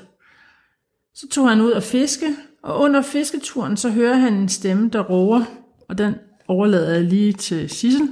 Så 1.15 1.29
tog 1.29 1.49
han 1.49 1.61
ud 1.61 1.71
og 1.71 1.83
fiske, 1.83 2.27
og 2.63 2.81
under 2.81 3.03
fisketuren 3.03 3.77
så 3.77 3.91
hører 3.91 4.17
han 4.17 4.35
en 4.35 4.49
stemme, 4.49 4.89
der 4.89 5.01
råber, 5.01 5.45
og 5.89 5.99
den 5.99 6.15
overlader 6.49 6.95
jeg 6.95 7.05
lige 7.05 7.33
til 7.33 7.71
Sissel. 7.71 8.09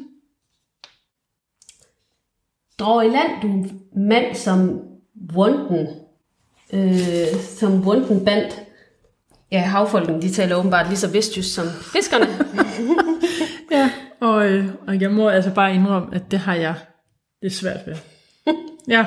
Drag 2.82 3.06
i 3.06 3.08
land, 3.08 3.42
du 3.42 3.64
mand 3.96 4.34
som 4.34 4.80
vunden, 5.14 5.86
øh, 6.72 7.40
som 7.40 7.84
vunden 7.84 8.24
band. 8.24 8.52
Ja, 9.52 9.60
havfolken, 9.60 10.22
de 10.22 10.30
taler 10.30 10.56
åbenbart 10.56 10.88
lige 10.88 10.98
så 10.98 11.10
vestjysk 11.10 11.54
som 11.54 11.66
fiskerne. 11.66 12.26
Ja, 13.70 13.90
og, 14.20 14.50
øh, 14.50 14.68
og 14.86 15.00
jeg 15.00 15.10
må 15.10 15.28
altså 15.28 15.54
bare 15.54 15.74
indrømme, 15.74 16.14
at 16.14 16.30
det 16.30 16.38
har 16.38 16.54
jeg 16.54 16.74
det 17.42 17.52
svært 17.52 17.80
ved. 17.86 17.94
Ja. 18.88 19.06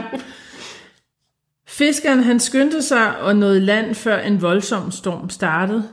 Fiskeren 1.67 2.23
han 2.23 2.39
skyndte 2.39 2.81
sig 2.81 3.19
og 3.19 3.35
nåede 3.35 3.59
land, 3.59 3.95
før 3.95 4.19
en 4.19 4.41
voldsom 4.41 4.91
storm 4.91 5.29
startede, 5.29 5.83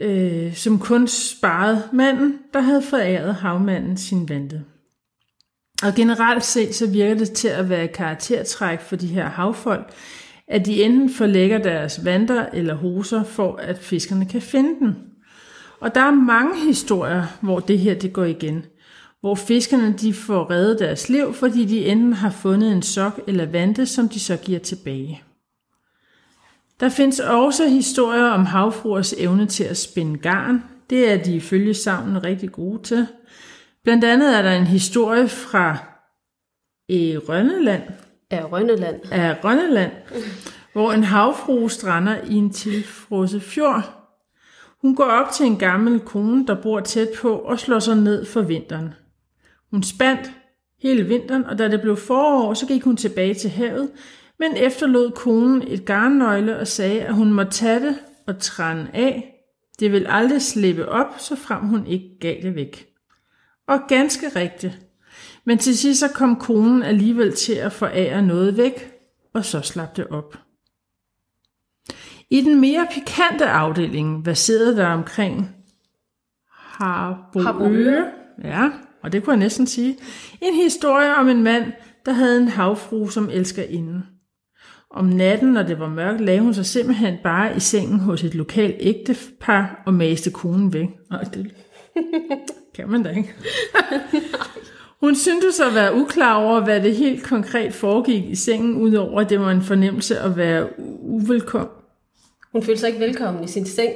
øh, 0.00 0.54
som 0.54 0.78
kun 0.78 1.08
sparede 1.08 1.82
manden, 1.92 2.38
der 2.52 2.60
havde 2.60 2.82
foræret 2.82 3.34
havmanden 3.34 3.96
sin 3.96 4.28
vante. 4.28 4.64
Og 5.82 5.94
generelt 5.94 6.44
set 6.44 6.74
så 6.74 6.86
virker 6.86 7.14
det 7.14 7.32
til 7.32 7.48
at 7.48 7.68
være 7.68 7.84
et 7.84 7.92
karaktertræk 7.92 8.80
for 8.80 8.96
de 8.96 9.06
her 9.06 9.28
havfolk, 9.28 9.92
at 10.48 10.66
de 10.66 10.82
enten 10.82 11.10
forlægger 11.10 11.58
deres 11.58 12.04
vanter 12.04 12.46
eller 12.52 12.74
hoser 12.74 13.24
for, 13.24 13.56
at 13.56 13.78
fiskerne 13.78 14.26
kan 14.26 14.42
finde 14.42 14.80
dem. 14.80 14.94
Og 15.80 15.94
der 15.94 16.00
er 16.00 16.10
mange 16.10 16.66
historier, 16.66 17.24
hvor 17.40 17.60
det 17.60 17.78
her 17.78 17.94
det 17.94 18.12
går 18.12 18.24
igen. 18.24 18.64
Hvor 19.20 19.34
fiskerne 19.34 19.94
de 20.00 20.14
får 20.14 20.50
reddet 20.50 20.78
deres 20.78 21.08
liv, 21.08 21.34
fordi 21.34 21.64
de 21.64 21.86
enten 21.86 22.12
har 22.12 22.30
fundet 22.30 22.72
en 22.72 22.82
sok 22.82 23.20
eller 23.26 23.46
vante, 23.46 23.86
som 23.86 24.08
de 24.08 24.20
så 24.20 24.36
giver 24.36 24.58
tilbage. 24.58 25.22
Der 26.80 26.88
findes 26.88 27.20
også 27.20 27.68
historier 27.68 28.24
om 28.24 28.46
havfruers 28.46 29.12
evne 29.12 29.46
til 29.46 29.64
at 29.64 29.76
spænde 29.76 30.18
garn. 30.18 30.62
Det 30.90 31.12
er 31.12 31.22
de 31.22 31.36
ifølge 31.36 31.74
savnen 31.74 32.24
rigtig 32.24 32.52
gode 32.52 32.82
til. 32.82 33.06
Blandt 33.84 34.04
andet 34.04 34.36
er 34.36 34.42
der 34.42 34.52
en 34.52 34.66
historie 34.66 35.28
fra 35.28 35.76
i 36.88 37.16
Rønneland, 37.16 37.82
Af 38.30 38.52
Rønneland. 38.52 39.00
af 39.12 39.44
Rønneland, 39.44 39.92
hvor 40.72 40.92
en 40.92 41.04
havfrue 41.04 41.70
strander 41.70 42.16
i 42.30 42.34
en 42.34 42.50
tilfrosset 42.50 43.42
fjord. 43.42 43.82
Hun 44.80 44.96
går 44.96 45.04
op 45.04 45.32
til 45.32 45.46
en 45.46 45.56
gammel 45.58 46.00
kone, 46.00 46.46
der 46.46 46.62
bor 46.62 46.80
tæt 46.80 47.08
på, 47.20 47.32
og 47.38 47.58
slår 47.58 47.78
sig 47.78 47.96
ned 47.96 48.24
for 48.24 48.42
vinteren. 48.42 48.94
Hun 49.70 49.82
spandt 49.82 50.30
hele 50.82 51.02
vinteren, 51.02 51.44
og 51.44 51.58
da 51.58 51.68
det 51.68 51.80
blev 51.80 51.96
forår, 51.96 52.54
så 52.54 52.66
gik 52.66 52.82
hun 52.82 52.96
tilbage 52.96 53.34
til 53.34 53.50
havet, 53.50 53.90
men 54.38 54.56
efterlod 54.56 55.10
konen 55.10 55.62
et 55.66 55.84
garnnøgle 55.84 56.58
og 56.58 56.66
sagde, 56.66 57.02
at 57.02 57.14
hun 57.14 57.32
måtte 57.32 57.52
tage 57.52 57.80
det 57.80 57.98
og 58.26 58.38
trænde 58.38 58.86
af. 58.92 59.30
Det 59.80 59.92
vil 59.92 60.06
aldrig 60.08 60.42
slippe 60.42 60.88
op, 60.88 61.14
så 61.18 61.36
frem 61.36 61.60
hun 61.60 61.86
ikke 61.86 62.18
gav 62.20 62.36
det 62.42 62.54
væk. 62.54 62.93
Og 63.68 63.80
ganske 63.88 64.28
rigtigt. 64.28 64.78
Men 65.44 65.58
til 65.58 65.78
sidst 65.78 66.00
så 66.00 66.08
kom 66.08 66.36
konen 66.36 66.82
alligevel 66.82 67.36
til 67.36 67.52
at 67.52 67.72
forære 67.72 68.22
noget 68.22 68.56
væk, 68.56 68.92
og 69.34 69.44
så 69.44 69.60
slap 69.60 69.96
det 69.96 70.06
op. 70.06 70.38
I 72.30 72.40
den 72.40 72.60
mere 72.60 72.86
pikante 72.92 73.46
afdeling, 73.46 74.36
sidder 74.36 74.74
der 74.74 74.86
omkring? 74.86 75.50
Harboøre. 76.50 78.06
Ja, 78.44 78.70
og 79.02 79.12
det 79.12 79.24
kunne 79.24 79.32
jeg 79.32 79.38
næsten 79.38 79.66
sige. 79.66 79.98
En 80.42 80.54
historie 80.54 81.14
om 81.14 81.28
en 81.28 81.42
mand, 81.42 81.72
der 82.06 82.12
havde 82.12 82.42
en 82.42 82.48
havfru 82.48 83.08
som 83.08 83.28
elsker 83.32 83.62
inden. 83.62 84.02
Om 84.90 85.04
natten, 85.04 85.52
når 85.52 85.62
det 85.62 85.78
var 85.78 85.88
mørkt, 85.88 86.20
lagde 86.20 86.40
hun 86.40 86.54
sig 86.54 86.66
simpelthen 86.66 87.16
bare 87.22 87.56
i 87.56 87.60
sengen 87.60 88.00
hos 88.00 88.24
et 88.24 88.34
lokalt 88.34 88.76
ægtepar 88.80 89.82
og 89.86 89.94
maste 89.94 90.30
konen 90.30 90.72
væk. 90.72 90.88
Og 91.10 91.34
det 91.34 91.52
kan 92.74 92.88
man 92.88 93.02
da 93.02 93.10
ikke. 93.10 93.34
Hun 95.00 95.14
syntes 95.14 95.60
at 95.60 95.74
være 95.74 95.94
uklar 95.94 96.34
over, 96.34 96.60
hvad 96.60 96.80
det 96.80 96.96
helt 96.96 97.22
konkret 97.22 97.74
foregik 97.74 98.24
i 98.24 98.34
sengen, 98.34 98.76
udover 98.76 99.20
at 99.20 99.30
det 99.30 99.40
var 99.40 99.50
en 99.50 99.62
fornemmelse 99.62 100.18
at 100.18 100.36
være 100.36 100.68
uvelkommen. 101.00 101.70
Hun 102.52 102.62
følte 102.62 102.80
sig 102.80 102.88
ikke 102.88 103.00
velkommen 103.00 103.44
i 103.44 103.48
sin 103.48 103.66
seng. 103.66 103.92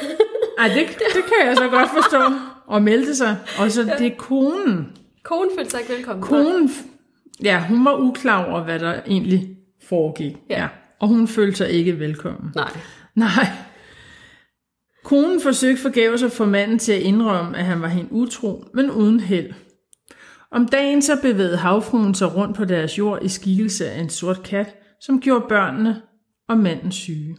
Ej, 0.58 0.68
det, 0.68 0.86
det 0.88 1.24
kan 1.24 1.46
jeg 1.48 1.56
så 1.56 1.68
godt 1.68 1.90
forstå. 1.90 2.20
Og 2.66 2.82
meldte 2.82 3.14
sig. 3.14 3.36
Og 3.58 3.70
så 3.70 3.82
det 3.98 4.06
er 4.06 4.16
konen. 4.18 4.86
Konen 5.22 5.50
følte 5.58 5.70
sig 5.70 5.80
ikke 5.80 5.92
velkommen. 5.92 6.22
Konen, 6.22 6.70
ja, 7.44 7.64
hun 7.68 7.84
var 7.84 7.96
uklar 7.96 8.44
over, 8.44 8.64
hvad 8.64 8.78
der 8.78 9.00
egentlig 9.06 9.56
foregik. 9.88 10.36
Ja. 10.50 10.68
Og 11.00 11.08
hun 11.08 11.28
følte 11.28 11.56
sig 11.56 11.70
ikke 11.70 11.98
velkommen. 11.98 12.52
Nej. 12.54 12.70
Nej. 13.14 13.46
Konen 15.04 15.40
forsøgte 15.40 15.82
forgæves 15.82 16.22
at 16.22 16.32
få 16.32 16.44
manden 16.44 16.78
til 16.78 16.92
at 16.92 17.02
indrømme, 17.02 17.58
at 17.58 17.64
han 17.64 17.82
var 17.82 17.88
hende 17.88 18.12
utro, 18.12 18.64
men 18.74 18.90
uden 18.90 19.20
held. 19.20 19.52
Om 20.50 20.68
dagen 20.68 21.02
så 21.02 21.20
bevægede 21.22 21.56
havfruen 21.56 22.14
sig 22.14 22.36
rundt 22.36 22.56
på 22.56 22.64
deres 22.64 22.98
jord 22.98 23.22
i 23.22 23.28
skikkelse 23.28 23.90
af 23.90 24.00
en 24.00 24.10
sort 24.10 24.42
kat, 24.42 24.76
som 25.00 25.20
gjorde 25.20 25.44
børnene 25.48 26.02
og 26.48 26.58
manden 26.58 26.92
syge. 26.92 27.36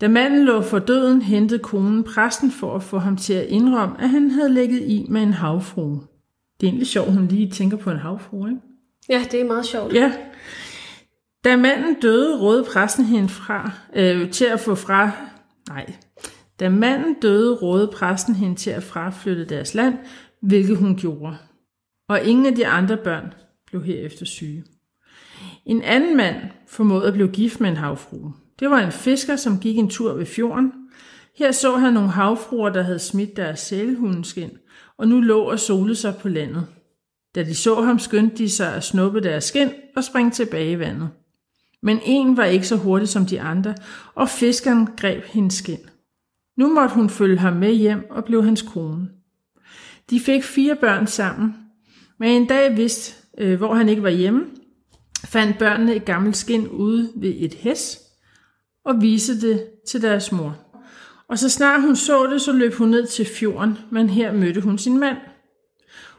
Da 0.00 0.08
manden 0.08 0.44
lå 0.44 0.62
for 0.62 0.78
døden, 0.78 1.22
hentede 1.22 1.62
konen 1.62 2.04
præsten 2.04 2.50
for 2.50 2.74
at 2.74 2.82
få 2.82 2.98
ham 2.98 3.16
til 3.16 3.32
at 3.32 3.46
indrømme, 3.46 4.00
at 4.00 4.08
han 4.08 4.30
havde 4.30 4.54
lægget 4.54 4.82
i 4.82 5.06
med 5.08 5.22
en 5.22 5.32
havfrue. 5.32 6.00
Det 6.60 6.66
er 6.66 6.70
egentlig 6.70 6.86
sjovt, 6.86 7.12
hun 7.12 7.26
lige 7.26 7.50
tænker 7.50 7.76
på 7.76 7.90
en 7.90 7.96
havfrue, 7.96 8.48
ikke? 8.48 8.60
Ja, 9.08 9.24
det 9.30 9.40
er 9.40 9.44
meget 9.44 9.66
sjovt. 9.66 9.94
Ja. 9.94 10.12
Da 11.44 11.56
manden 11.56 11.94
døde, 12.02 12.40
rådede 12.40 12.64
præsten 12.64 13.04
hende 13.04 13.28
fra, 13.28 13.70
øh, 13.96 14.30
til 14.30 14.44
at 14.44 14.60
få 14.60 14.74
fra... 14.74 15.10
Nej. 15.68 15.92
Da 16.60 16.68
manden 16.68 17.14
døde, 17.22 17.54
rådede 17.54 17.90
præsten 17.94 18.34
hende 18.34 18.56
til 18.56 18.70
at 18.70 18.82
fraflytte 18.82 19.44
deres 19.44 19.74
land, 19.74 19.98
hvilket 20.42 20.76
hun 20.76 20.96
gjorde. 20.96 21.36
Og 22.08 22.22
ingen 22.24 22.46
af 22.46 22.54
de 22.54 22.66
andre 22.66 22.96
børn 22.96 23.32
blev 23.66 23.84
herefter 23.84 24.26
syge. 24.26 24.64
En 25.66 25.82
anden 25.82 26.16
mand 26.16 26.36
formåede 26.68 27.06
at 27.06 27.12
blive 27.12 27.28
gift 27.28 27.60
med 27.60 27.70
en 27.70 27.76
havfrue. 27.76 28.32
Det 28.60 28.70
var 28.70 28.78
en 28.78 28.92
fisker, 28.92 29.36
som 29.36 29.60
gik 29.60 29.78
en 29.78 29.90
tur 29.90 30.14
ved 30.14 30.26
fjorden. 30.26 30.72
Her 31.38 31.52
så 31.52 31.76
han 31.76 31.92
nogle 31.92 32.08
havfruer, 32.08 32.70
der 32.70 32.82
havde 32.82 32.98
smidt 32.98 33.36
deres 33.36 33.60
sælhundeskin, 33.60 34.50
og 34.98 35.08
nu 35.08 35.20
lå 35.20 35.42
og 35.42 35.60
solede 35.60 35.96
sig 35.96 36.14
på 36.16 36.28
landet. 36.28 36.66
Da 37.34 37.42
de 37.42 37.54
så 37.54 37.82
ham, 37.82 37.98
skyndte 37.98 38.36
de 38.36 38.48
sig 38.48 38.74
at 38.74 38.84
snuppe 38.84 39.20
deres 39.20 39.44
skin 39.44 39.68
og 39.96 40.04
springe 40.04 40.30
tilbage 40.30 40.72
i 40.72 40.78
vandet. 40.78 41.08
Men 41.82 41.98
en 42.04 42.36
var 42.36 42.44
ikke 42.44 42.66
så 42.66 42.76
hurtig 42.76 43.08
som 43.08 43.26
de 43.26 43.40
andre, 43.40 43.74
og 44.14 44.28
fiskeren 44.28 44.88
greb 44.96 45.24
hendes 45.24 45.54
skin. 45.54 45.78
Nu 46.60 46.68
måtte 46.74 46.94
hun 46.94 47.10
følge 47.10 47.38
ham 47.38 47.52
med 47.52 47.72
hjem 47.72 48.10
og 48.10 48.24
blev 48.24 48.44
hans 48.44 48.62
kone. 48.62 49.08
De 50.10 50.20
fik 50.20 50.44
fire 50.44 50.76
børn 50.76 51.06
sammen, 51.06 51.54
men 52.18 52.42
en 52.42 52.46
dag 52.48 52.76
vidst, 52.76 53.24
øh, 53.38 53.58
hvor 53.58 53.74
han 53.74 53.88
ikke 53.88 54.02
var 54.02 54.10
hjemme, 54.10 54.44
fandt 55.24 55.58
børnene 55.58 55.94
et 55.94 56.04
gammelt 56.04 56.36
skin 56.36 56.68
ude 56.68 57.10
ved 57.16 57.34
et 57.36 57.54
hæs 57.54 57.98
og 58.84 59.02
viste 59.02 59.40
det 59.40 59.66
til 59.88 60.02
deres 60.02 60.32
mor. 60.32 60.56
Og 61.28 61.38
så 61.38 61.48
snart 61.48 61.82
hun 61.82 61.96
så 61.96 62.26
det, 62.26 62.40
så 62.40 62.52
løb 62.52 62.74
hun 62.74 62.88
ned 62.88 63.06
til 63.06 63.26
fjorden, 63.26 63.78
men 63.90 64.10
her 64.10 64.32
mødte 64.32 64.60
hun 64.60 64.78
sin 64.78 64.98
mand. 64.98 65.16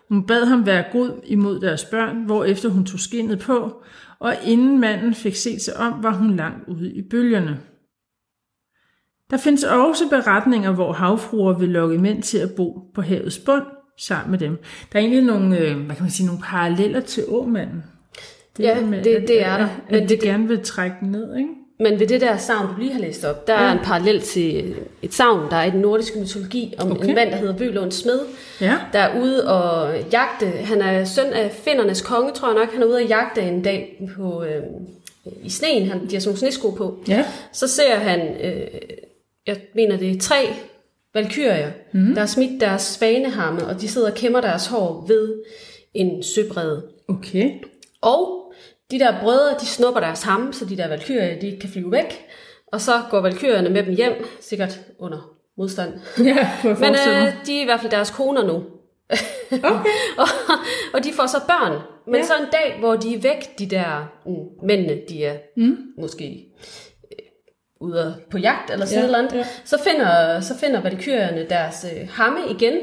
Hun 0.10 0.28
bad 0.28 0.46
ham 0.46 0.66
være 0.66 0.84
god 0.92 1.12
imod 1.26 1.60
deres 1.60 1.86
børn, 1.86 2.26
hvorefter 2.26 2.70
hun 2.70 2.86
tog 2.86 3.00
skinnet 3.00 3.40
på, 3.40 3.84
og 4.20 4.36
inden 4.46 4.80
manden 4.80 5.14
fik 5.14 5.36
set 5.36 5.62
sig 5.62 5.78
om, 5.78 6.04
var 6.04 6.14
hun 6.14 6.36
langt 6.36 6.68
ude 6.68 6.94
i 6.94 7.02
bølgerne. 7.02 7.60
Der 9.32 9.38
findes 9.38 9.64
også 9.64 10.04
beretninger, 10.10 10.72
hvor 10.72 10.94
havfruer 10.94 11.54
vil 11.54 11.70
lokke 11.70 11.98
mænd 11.98 12.24
til 12.24 12.38
at 12.38 12.52
bo 12.52 12.80
på 12.96 13.02
havets 13.02 13.38
bund 13.40 13.64
sammen 14.00 14.32
med 14.32 14.40
dem. 14.40 14.58
Der 14.94 15.00
er 15.00 15.04
egentlig 15.04 15.22
nogle, 15.24 15.58
øh, 15.58 15.78
hvad 15.86 15.96
kan 15.96 16.04
man 16.04 16.12
sige, 16.12 16.26
nogle 16.28 16.42
paralleller 16.44 17.00
til 17.00 17.24
åmanden. 17.28 17.84
Ja, 18.60 18.76
der 18.80 18.86
med, 18.86 19.04
det- 19.04 19.16
at- 19.16 19.28
det 19.28 19.44
er 19.46 19.58
der. 19.58 19.64
At, 19.66 19.70
Men 19.92 20.04
at 20.04 20.10
de 20.10 20.16
det- 20.16 20.24
gerne 20.24 20.48
vil 20.48 20.60
trække 20.64 20.96
den 21.02 21.12
ned, 21.12 21.36
ikke? 21.38 21.50
Men 21.80 22.00
ved 22.00 22.08
det 22.08 22.22
der 22.22 22.38
savn, 22.38 22.68
du 22.76 22.82
lige 22.82 22.94
har 22.94 23.00
læst 23.00 23.26
op, 23.26 23.48
der 23.48 23.54
ja. 23.54 23.68
er 23.68 23.72
en 23.72 23.80
parallel 23.84 24.22
til 24.22 24.76
et 25.02 25.14
savn, 25.14 25.50
der 25.52 25.56
er 25.58 25.64
i 25.66 25.70
den 25.72 25.80
nordiske 25.80 26.20
mytologi, 26.20 26.74
om 26.80 26.92
okay. 26.92 27.10
En 27.10 27.16
mand, 27.16 27.30
der 27.32 27.36
hedder 27.38 27.58
Vølund 27.58 27.92
Smed, 27.92 28.20
Ja. 28.62 28.78
der 28.94 29.00
er 29.00 29.22
ude 29.22 29.48
og 29.48 29.96
jagte. 30.12 30.46
Han 30.46 30.82
er 30.82 31.06
søn 31.06 31.26
af 31.34 31.52
finnernes 31.52 32.02
konge, 32.02 32.32
tror 32.32 32.48
jeg 32.48 32.60
nok. 32.60 32.74
Han 32.74 32.82
er 32.82 32.86
ude 32.86 32.96
og 32.96 33.06
jagte 33.06 33.42
en 33.42 33.62
dag 33.64 34.08
på, 34.18 34.44
øh, 34.44 34.64
i 35.44 35.50
sneen. 35.50 35.88
Han, 35.90 36.08
de 36.08 36.14
har 36.16 36.20
sådan 36.20 36.30
nogle 36.30 36.40
snesko 36.40 36.70
på. 36.70 37.04
Ja. 37.08 37.26
Så 37.54 37.68
ser 37.68 37.96
han, 37.96 38.20
øh, 38.44 38.68
jeg 39.48 39.62
mener 39.76 39.98
det 39.98 40.12
er 40.12 40.20
tre 40.20 40.48
valkyrier, 41.14 41.72
mm. 41.94 42.14
der 42.14 42.20
har 42.20 42.28
smidt 42.28 42.62
deres 42.62 42.82
svaneharme, 42.82 43.66
og 43.68 43.82
de 43.82 43.88
sidder 43.88 44.10
og 44.12 44.16
kæmmer 44.18 44.42
deres 44.42 44.68
hår 44.68 45.06
ved 45.08 45.44
en 45.94 46.24
søbrede. 46.24 46.88
Okay. 47.08 47.52
Og 48.02 48.54
de 48.92 49.00
der 49.00 49.22
brødre, 49.22 49.56
de 49.62 49.66
snupper 49.66 50.00
deres 50.02 50.24
hamme, 50.24 50.54
så 50.54 50.66
de 50.66 50.78
der 50.78 50.88
valkyrier, 50.88 51.40
de 51.40 51.46
ikke 51.46 51.60
kan 51.60 51.70
flyve 51.70 51.92
væk. 51.92 52.26
Og 52.68 52.82
så 52.82 52.92
går 53.10 53.22
valkyrierne 53.22 53.70
med 53.70 53.84
dem 53.84 53.96
hjem, 53.96 54.14
sikkert 54.40 54.80
under 55.00 55.36
modstand. 55.58 55.94
Ja, 56.26 56.50
Men 56.64 56.94
øh, 56.94 57.34
de 57.46 57.58
er 57.58 57.62
i 57.62 57.66
hvert 57.66 57.80
fald 57.80 57.92
deres 57.92 58.12
koner 58.12 58.44
nu. 58.48 58.64
Okay. 59.52 59.90
og, 60.22 60.28
og 60.94 61.04
de 61.04 61.14
får 61.14 61.28
så 61.28 61.38
børn. 61.48 61.82
Men 62.06 62.16
Ja. 62.16 62.24
så 62.24 62.34
en 62.40 62.48
dag, 62.52 62.80
hvor 62.80 62.96
de 62.96 63.16
er 63.16 63.20
væk, 63.20 63.60
de 63.60 63.66
der 63.66 64.12
mm, 64.26 64.68
mændene, 64.68 65.02
de 65.10 65.26
er 65.26 65.38
mm. 65.58 65.78
måske 65.98 66.46
ude 67.82 68.16
på 68.32 68.38
jagt 68.38 68.72
eller 68.72 68.86
sådan 68.86 69.04
Ja, 69.04 69.10
ja, 69.12 69.18
andet, 69.18 69.32
ja. 69.34 69.38
ja. 69.38 69.46
så 69.66 69.78
finder, 69.90 70.40
så 70.40 70.58
finder 70.58 70.82
valkyrierne 70.82 71.46
deres 71.50 71.86
øh, 71.96 72.10
hamme 72.12 72.40
igen, 72.50 72.74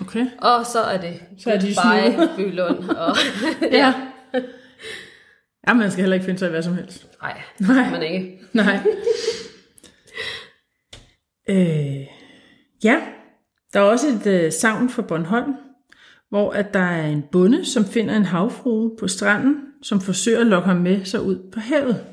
Okay. 0.00 0.26
og 0.38 0.66
så 0.66 0.78
er 0.80 1.00
det 1.00 1.20
Så 1.38 1.50
er 1.50 1.58
de 1.58 1.74
snude. 1.74 2.28
Bylund. 2.36 2.88
Og, 2.90 3.16
Ja. 3.72 3.94
Ja, 5.68 5.74
man 5.74 5.90
skal 5.90 6.02
heller 6.02 6.14
ikke 6.14 6.24
finde 6.24 6.38
sig 6.38 6.46
i 6.46 6.50
hvad 6.50 6.62
som 6.62 6.74
helst. 6.74 7.06
nej, 7.22 7.40
Nej. 7.60 7.90
man 7.90 8.02
ikke. 8.02 8.40
Nej. 8.52 8.78
øh, 11.50 12.06
ja, 12.84 13.00
der 13.72 13.80
er 13.80 13.84
også 13.84 14.06
et 14.08 14.26
øh, 14.26 14.52
savn 14.52 14.88
for 14.90 15.02
Bornholm, 15.02 15.54
hvor 16.30 16.50
at 16.50 16.74
der 16.74 16.80
er 16.80 17.06
en 17.06 17.24
bonde, 17.32 17.64
som 17.64 17.84
finder 17.84 18.16
en 18.16 18.24
havfrue 18.24 18.90
på 19.00 19.08
stranden, 19.08 19.56
som 19.82 20.00
forsøger 20.00 20.40
at 20.40 20.46
lokke 20.46 20.68
ham 20.68 20.76
med 20.76 21.04
sig 21.04 21.22
ud 21.22 21.50
på 21.52 21.60
havet. 21.60 22.04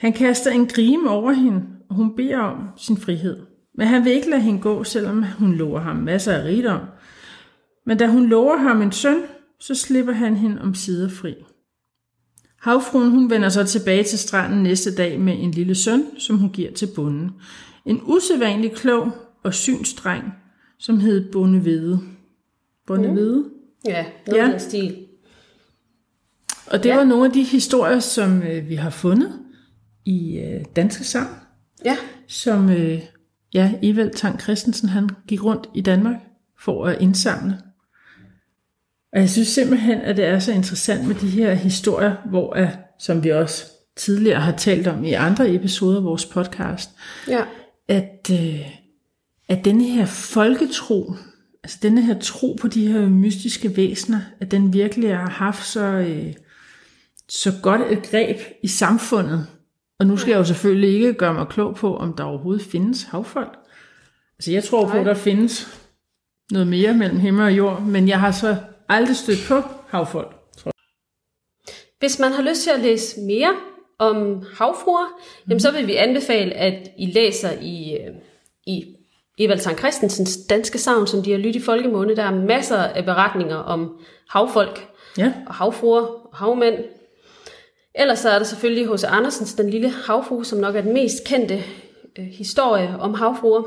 Han 0.00 0.12
kaster 0.12 0.50
en 0.50 0.66
grime 0.66 1.10
over 1.10 1.32
hende, 1.32 1.62
og 1.88 1.96
hun 1.96 2.16
beder 2.16 2.38
om 2.38 2.68
sin 2.76 2.96
frihed. 2.96 3.36
Men 3.74 3.86
han 3.86 4.04
vil 4.04 4.12
ikke 4.12 4.30
lade 4.30 4.40
hende 4.40 4.60
gå, 4.60 4.84
selvom 4.84 5.22
hun 5.38 5.54
lover 5.54 5.80
ham 5.80 5.96
masser 5.96 6.32
af 6.32 6.44
rigdom. 6.44 6.80
Men 7.86 7.98
da 7.98 8.06
hun 8.06 8.26
lover 8.26 8.56
ham 8.56 8.82
en 8.82 8.92
søn, 8.92 9.16
så 9.60 9.74
slipper 9.74 10.12
han 10.12 10.36
hende 10.36 10.62
om 10.62 10.74
sider 10.74 11.08
fri. 11.08 11.34
Havfruen 12.60 13.10
hun 13.10 13.30
vender 13.30 13.48
så 13.48 13.64
tilbage 13.64 14.04
til 14.04 14.18
stranden 14.18 14.62
næste 14.62 14.94
dag 14.94 15.20
med 15.20 15.36
en 15.38 15.50
lille 15.50 15.74
søn, 15.74 16.04
som 16.18 16.38
hun 16.38 16.50
giver 16.50 16.72
til 16.72 16.88
bonden. 16.96 17.30
En 17.86 18.00
usædvanlig 18.04 18.72
klog 18.72 19.12
og 19.42 19.54
synsdreng, 19.54 20.24
som 20.78 21.00
hed 21.00 21.32
Bondevede. 21.32 22.00
Bondevede? 22.86 23.44
Ja, 23.84 24.04
noget 24.26 24.52
Ja. 24.52 24.58
stil. 24.58 24.96
Og 26.66 26.82
det 26.82 26.88
ja. 26.88 26.96
var 26.96 27.04
nogle 27.04 27.24
af 27.24 27.32
de 27.32 27.42
historier, 27.42 27.98
som 27.98 28.42
øh, 28.42 28.68
vi 28.68 28.74
har 28.74 28.90
fundet 28.90 29.32
i 30.10 30.38
øh, 30.38 30.64
Danske 30.76 31.04
Sang, 31.04 31.28
Ja, 31.84 31.96
som 32.28 32.70
øh, 32.70 33.00
ja, 33.54 33.72
Evald 33.82 34.10
Tang 34.10 34.40
Christensen 34.40 34.88
han 34.88 35.08
gik 35.28 35.44
rundt 35.44 35.68
i 35.74 35.80
Danmark 35.80 36.16
for 36.58 36.86
at 36.86 37.00
indsamle. 37.00 37.58
Og 39.12 39.20
jeg 39.20 39.30
synes 39.30 39.48
simpelthen, 39.48 39.98
at 39.98 40.16
det 40.16 40.24
er 40.24 40.38
så 40.38 40.52
interessant 40.52 41.08
med 41.08 41.14
de 41.14 41.28
her 41.28 41.54
historier, 41.54 42.16
hvor, 42.30 42.56
øh, 42.56 42.68
som 42.98 43.24
vi 43.24 43.28
også 43.28 43.64
tidligere 43.96 44.40
har 44.40 44.56
talt 44.56 44.86
om 44.86 45.04
i 45.04 45.12
andre 45.12 45.54
episoder 45.54 45.98
af 45.98 46.04
vores 46.04 46.26
podcast, 46.26 46.90
ja. 47.28 47.44
at, 47.88 48.30
øh, 48.32 48.60
at 49.48 49.64
denne 49.64 49.84
her 49.84 50.06
folketro, 50.06 51.14
altså 51.64 51.78
denne 51.82 52.02
her 52.02 52.18
tro 52.18 52.56
på 52.60 52.68
de 52.68 52.92
her 52.92 53.08
mystiske 53.08 53.76
væsener, 53.76 54.20
at 54.40 54.50
den 54.50 54.72
virkelig 54.72 55.16
har 55.16 55.30
haft 55.30 55.66
så, 55.66 55.84
øh, 55.84 56.34
så 57.28 57.52
godt 57.62 57.80
et 57.90 58.02
greb 58.02 58.38
i 58.62 58.68
samfundet. 58.68 59.46
Og 60.00 60.06
nu 60.06 60.16
skal 60.16 60.30
jeg 60.30 60.38
jo 60.38 60.44
selvfølgelig 60.44 60.94
ikke 60.94 61.12
gøre 61.12 61.34
mig 61.34 61.46
klog 61.48 61.74
på, 61.74 61.96
om 61.96 62.12
der 62.12 62.24
overhovedet 62.24 62.66
findes 62.66 63.02
havfolk. 63.02 63.58
Altså 64.38 64.52
jeg 64.52 64.64
tror 64.64 64.88
på, 64.88 64.98
at 64.98 65.06
der 65.06 65.14
findes 65.14 65.80
noget 66.50 66.66
mere 66.66 66.94
mellem 66.94 67.18
himmel 67.18 67.44
og 67.44 67.56
jord, 67.56 67.82
men 67.82 68.08
jeg 68.08 68.20
har 68.20 68.30
så 68.30 68.56
aldrig 68.88 69.16
stødt 69.16 69.38
på 69.48 69.62
havfolk. 69.88 70.34
Tror 70.56 70.72
Hvis 71.98 72.18
man 72.18 72.32
har 72.32 72.42
lyst 72.42 72.62
til 72.62 72.70
at 72.70 72.80
læse 72.80 73.20
mere 73.20 73.54
om 73.98 74.44
havfruer, 74.54 75.06
mm. 75.06 75.50
jamen 75.50 75.60
så 75.60 75.72
vil 75.72 75.86
vi 75.86 75.94
anbefale, 75.94 76.52
at 76.52 76.90
I 76.98 77.06
læser 77.06 77.50
i, 77.60 77.96
øh, 77.96 78.14
i 78.66 78.96
Evald 79.38 79.60
Tang 79.60 79.78
Christensens 79.78 80.38
Danske 80.48 80.78
Savn, 80.78 81.06
som 81.06 81.22
de 81.22 81.30
har 81.30 81.38
lyttet 81.38 81.60
i 81.60 81.64
folkemåne. 81.64 82.16
Der 82.16 82.22
er 82.22 82.34
masser 82.34 82.76
af 82.76 83.04
beretninger 83.04 83.56
om 83.56 84.00
havfolk 84.28 84.88
jeg. 85.18 85.24
Ja, 85.24 85.32
og 85.46 85.54
havfruer 85.54 86.02
og 86.02 86.36
havmænd. 86.36 86.74
Ellers 87.94 88.18
så 88.18 88.30
er 88.30 88.38
der 88.38 88.44
selvfølgelig 88.44 88.94
H.C. 88.94 89.04
Andersens 89.04 89.54
Den 89.54 89.70
Lille 89.70 89.90
Havfrue, 89.90 90.44
som 90.44 90.58
nok 90.58 90.76
er 90.76 90.80
den 90.80 90.92
mest 90.92 91.24
kendte 91.24 91.62
øh, 92.18 92.24
historie 92.24 92.96
om 93.00 93.14
havfruer. 93.14 93.62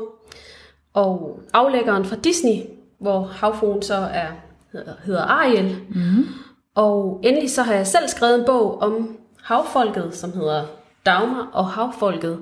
Og 0.94 1.40
aflæggeren 1.52 2.04
fra 2.04 2.16
Disney, 2.16 2.62
hvor 3.00 3.20
havfruen 3.20 3.82
så 3.82 3.94
er, 3.94 4.26
hedder, 5.04 5.22
Ariel. 5.22 5.76
Mm. 5.88 6.26
Og 6.74 7.20
endelig 7.24 7.50
så 7.50 7.62
har 7.62 7.74
jeg 7.74 7.86
selv 7.86 8.08
skrevet 8.08 8.38
en 8.38 8.46
bog 8.46 8.78
om 8.80 9.16
havfolket, 9.42 10.14
som 10.14 10.32
hedder 10.32 10.62
Dagmar 11.06 11.50
og 11.52 11.66
havfolket. 11.66 12.38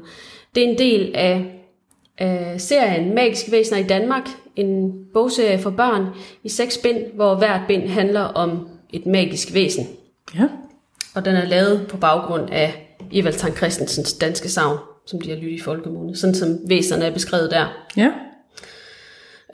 Det 0.55 0.65
er 0.65 0.69
en 0.69 0.79
del 0.79 1.13
af, 1.15 1.63
af 2.19 2.61
serien 2.61 3.15
Magiske 3.15 3.53
Væsener 3.53 3.79
i 3.79 3.87
Danmark, 3.87 4.29
en 4.57 4.93
bogserie 5.13 5.59
for 5.59 5.71
børn 5.71 6.07
i 6.43 6.49
seks 6.49 6.79
bind, 6.79 6.99
hvor 7.15 7.35
hvert 7.35 7.61
bind 7.69 7.89
handler 7.89 8.21
om 8.21 8.69
et 8.93 9.07
magisk 9.07 9.55
væsen. 9.55 9.87
ja. 10.35 10.49
Og 11.15 11.25
den 11.25 11.37
er 11.37 11.45
lavet 11.45 11.87
på 11.89 11.97
baggrund 11.97 12.51
af 12.53 12.97
Evald 13.13 13.35
Tang 13.35 13.57
Christensens 13.57 14.13
danske 14.13 14.49
savn, 14.49 14.79
som 15.07 15.21
de 15.21 15.29
har 15.31 15.37
lyttet 15.37 15.59
i 15.59 15.61
folkemunde, 15.61 16.17
sådan 16.17 16.35
som 16.35 16.59
væserne 16.69 17.05
er 17.05 17.11
beskrevet 17.11 17.51
der. 17.51 17.67
ja. 17.97 18.11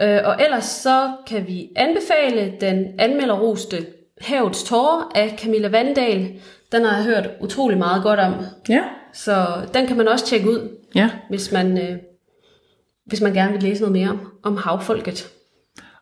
Øh, 0.01 0.21
og 0.25 0.37
ellers 0.45 0.65
så 0.65 1.13
kan 1.27 1.47
vi 1.47 1.69
anbefale 1.77 2.53
den 2.61 2.87
anmelderroste 2.99 3.87
Havets 4.21 4.65
Tårer 4.65 5.13
af 5.15 5.39
Camilla 5.43 5.69
Vandal. 5.69 6.41
Den 6.73 6.85
har 6.85 6.97
jeg 6.97 7.05
hørt 7.05 7.29
utrolig 7.41 7.79
meget 7.79 8.03
godt 8.03 8.21
om, 8.21 8.35
Ja, 8.69 8.83
så 9.13 9.47
den 9.75 9.87
kan 9.87 9.97
man 9.97 10.09
også 10.09 10.27
tjekke 10.27 10.51
ud, 10.51 10.69
ja. 10.95 11.11
hvis 11.29 11.53
man, 11.53 11.79
øh, 11.79 11.97
hvis 13.07 13.21
man 13.21 13.33
gerne 13.35 13.53
vil 13.53 13.63
læse 13.63 13.81
noget 13.81 13.93
mere 13.93 14.09
om, 14.11 14.33
om 14.43 14.57
havfolket. 14.57 15.29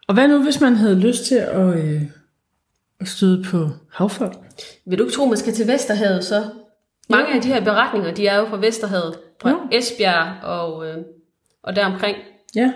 Og 0.08 0.14
hvad 0.14 0.28
nu, 0.28 0.42
hvis 0.42 0.60
man 0.60 0.74
havde 0.74 1.00
lyst 1.00 1.24
til 1.24 1.34
at, 1.34 1.78
øh, 1.78 2.02
at 3.00 3.08
støde 3.08 3.44
på 3.44 3.68
havfolk? 3.92 4.36
Vil 4.86 4.98
du 4.98 5.04
ikke 5.04 5.16
tro, 5.16 5.24
man 5.26 5.36
skal 5.36 5.52
til 5.52 5.66
Vesterhavet 5.68 6.24
så? 6.24 6.44
Mange 7.10 7.34
af 7.34 7.42
de 7.42 7.48
her 7.48 7.64
beretninger, 7.64 8.14
de 8.14 8.26
er 8.26 8.38
jo 8.38 8.46
fra 8.46 8.56
Vesterhavet, 8.56 9.18
fra 9.42 9.50
Jo. 9.50 9.58
Esbjerg 9.72 10.44
og, 10.44 10.86
øh, 10.88 10.96
og 11.62 11.76
deromkring. 11.76 12.16
Ja, 12.54 12.72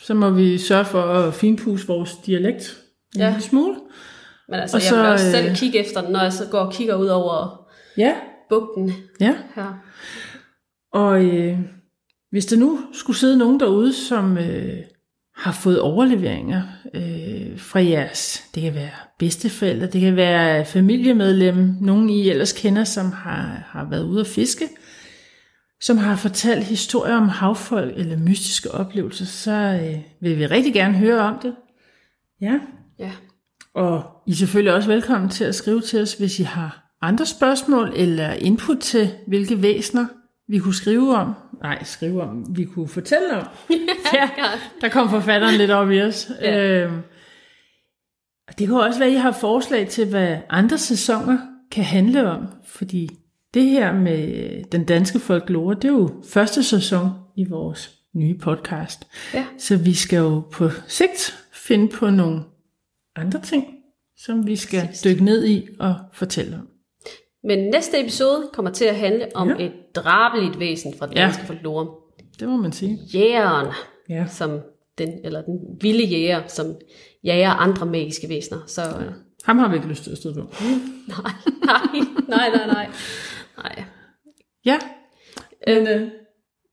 så 0.00 0.14
må 0.14 0.30
vi 0.30 0.58
sørge 0.58 0.84
for 0.84 1.02
at 1.02 1.34
finpudse 1.34 1.86
vores 1.86 2.12
dialekt 2.26 2.76
en 3.14 3.20
Ja. 3.20 3.28
lille 3.28 3.42
smule. 3.42 3.76
Men 4.48 4.60
altså, 4.60 4.76
Og 4.76 4.82
jeg 4.82 4.88
så, 4.88 4.96
vil 4.96 5.06
også 5.06 5.26
øh, 5.26 5.32
selv 5.32 5.56
kigge 5.56 5.78
efter 5.78 6.00
den, 6.00 6.12
når 6.12 6.22
jeg 6.22 6.32
så 6.32 6.46
går 6.50 6.58
og 6.58 6.72
kigger 6.72 6.94
ud 6.94 7.06
over 7.06 7.66
Ja, 7.96 8.14
bugten 8.48 8.92
ja. 9.20 9.34
her. 9.54 9.82
Og 10.92 11.24
øh, 11.24 11.58
hvis 12.30 12.46
der 12.46 12.56
nu 12.56 12.80
skulle 12.92 13.16
sidde 13.16 13.38
nogen 13.38 13.60
derude, 13.60 13.92
som 13.92 14.38
øh, 14.38 14.76
har 15.36 15.52
fået 15.52 15.80
overleveringer 15.80 16.62
øh, 16.94 17.58
fra 17.58 17.80
jeres, 17.80 18.44
det 18.54 18.62
kan 18.62 18.74
være 18.74 18.90
bedsteforældre, 19.18 19.86
det 19.86 20.00
kan 20.00 20.16
være 20.16 20.64
familiemedlem, 20.64 21.76
nogen 21.80 22.10
I 22.10 22.28
ellers 22.28 22.52
kender, 22.52 22.84
som 22.84 23.12
har, 23.12 23.64
har 23.66 23.88
været 23.90 24.04
ude 24.04 24.20
at 24.20 24.26
fiske, 24.26 24.68
som 25.80 25.98
har 25.98 26.16
fortalt 26.16 26.64
historier 26.64 27.16
om 27.16 27.28
havfolk 27.28 27.92
eller 27.96 28.18
mystiske 28.18 28.70
oplevelser, 28.70 29.24
så 29.24 29.80
øh, 29.82 30.00
vil 30.20 30.38
vi 30.38 30.46
rigtig 30.46 30.74
gerne 30.74 30.94
høre 30.94 31.20
om 31.20 31.38
det. 31.42 31.54
Ja, 32.40 32.58
Ja. 32.98 33.12
Og 33.74 34.02
I 34.26 34.30
er 34.30 34.34
selvfølgelig 34.34 34.74
også 34.74 34.88
velkommen 34.88 35.30
til 35.30 35.44
at 35.44 35.54
skrive 35.54 35.80
til 35.80 36.02
os, 36.02 36.14
hvis 36.14 36.40
I 36.40 36.42
har 36.42 36.96
andre 37.02 37.26
spørgsmål 37.26 37.92
eller 37.96 38.32
input 38.32 38.78
til, 38.78 39.10
hvilke 39.26 39.62
væsener 39.62 40.06
vi 40.48 40.58
kunne 40.58 40.74
skrive 40.74 41.16
om. 41.16 41.34
Nej, 41.64 41.84
skrive 41.84 42.22
om, 42.22 42.56
vi 42.56 42.64
kunne 42.64 42.88
fortælle 42.88 43.36
om. 43.36 43.46
ja, 44.14 44.28
der 44.80 44.88
kom 44.88 45.10
forfatteren 45.10 45.54
lidt 45.54 45.70
op 45.70 45.90
i 45.90 46.00
os. 46.00 46.30
Ja. 46.40 46.84
Øhm, 46.84 47.02
det 48.58 48.66
kan 48.66 48.76
også 48.76 48.98
være, 48.98 49.08
at 49.08 49.14
I 49.14 49.18
har 49.18 49.32
forslag 49.32 49.88
til, 49.88 50.08
hvad 50.08 50.38
andre 50.50 50.78
sæsoner 50.78 51.38
kan 51.70 51.84
handle 51.84 52.30
om. 52.30 52.46
Fordi 52.66 53.08
det 53.54 53.62
her 53.64 53.92
med 53.92 54.64
den 54.72 54.84
danske 54.84 55.18
folklore, 55.18 55.74
det 55.74 55.84
er 55.84 55.88
jo 55.88 56.22
første 56.28 56.62
sæson 56.62 57.10
i 57.36 57.44
vores 57.44 57.90
nye 58.14 58.38
podcast. 58.38 59.06
Ja. 59.34 59.46
Så 59.58 59.76
vi 59.76 59.94
skal 59.94 60.16
jo 60.16 60.40
på 60.52 60.70
sigt 60.86 61.44
finde 61.52 61.88
på 61.88 62.10
nogle 62.10 62.42
andre 63.16 63.40
ting, 63.40 63.64
som 64.16 64.46
vi 64.46 64.56
skal 64.56 64.88
dykke 65.04 65.24
ned 65.24 65.46
i 65.46 65.68
og 65.78 65.94
fortælle 66.12 66.56
om. 66.56 66.73
Men 67.44 67.58
næste 67.70 68.00
episode 68.00 68.50
kommer 68.52 68.70
til 68.70 68.84
at 68.84 68.96
handle 68.96 69.26
om 69.34 69.48
Ja. 69.48 69.54
ja. 69.58 69.64
et 69.66 69.72
drabeligt 69.94 70.58
væsen 70.60 70.94
fra 70.98 71.06
den 71.06 71.14
Ja. 71.16 71.22
danske 71.22 71.46
folklore. 71.46 71.86
Det 72.40 72.48
må 72.48 72.56
man 72.56 72.72
sige. 72.72 72.98
Jægeren, 73.14 73.66
Ja. 74.08 74.26
som 74.30 74.60
den, 74.98 75.08
eller 75.24 75.42
den 75.42 75.58
vilde 75.80 76.04
jæger, 76.04 76.42
som 76.46 76.66
jager 77.24 77.50
andre 77.50 77.86
magiske 77.86 78.28
væsener. 78.28 78.58
Så 78.66 78.82
øh, 78.82 79.12
Ham 79.44 79.58
har 79.58 79.68
vi 79.68 79.74
ikke 79.76 79.88
lyst 79.88 80.04
til 80.04 80.10
at 80.10 80.18
støde 80.18 80.34
på. 80.34 80.40
nej, 81.08 81.32
nej, 81.66 82.04
nej, 82.28 82.48
nej, 82.56 82.66
nej. 82.66 82.88
nej. 83.56 83.84
Ja, 84.64 84.78
men 85.66 85.88
øh, 85.88 86.08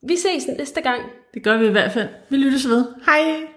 Vi 0.07 0.15
ses 0.15 0.47
næste 0.57 0.81
gang. 0.81 1.01
det 1.33 1.43
gør 1.43 1.57
vi 1.57 1.65
i 1.67 1.71
hvert 1.71 1.91
fald. 1.91 2.07
Vi 2.29 2.37
lyttes 2.37 2.67
ved. 2.69 2.85
Hej! 3.05 3.47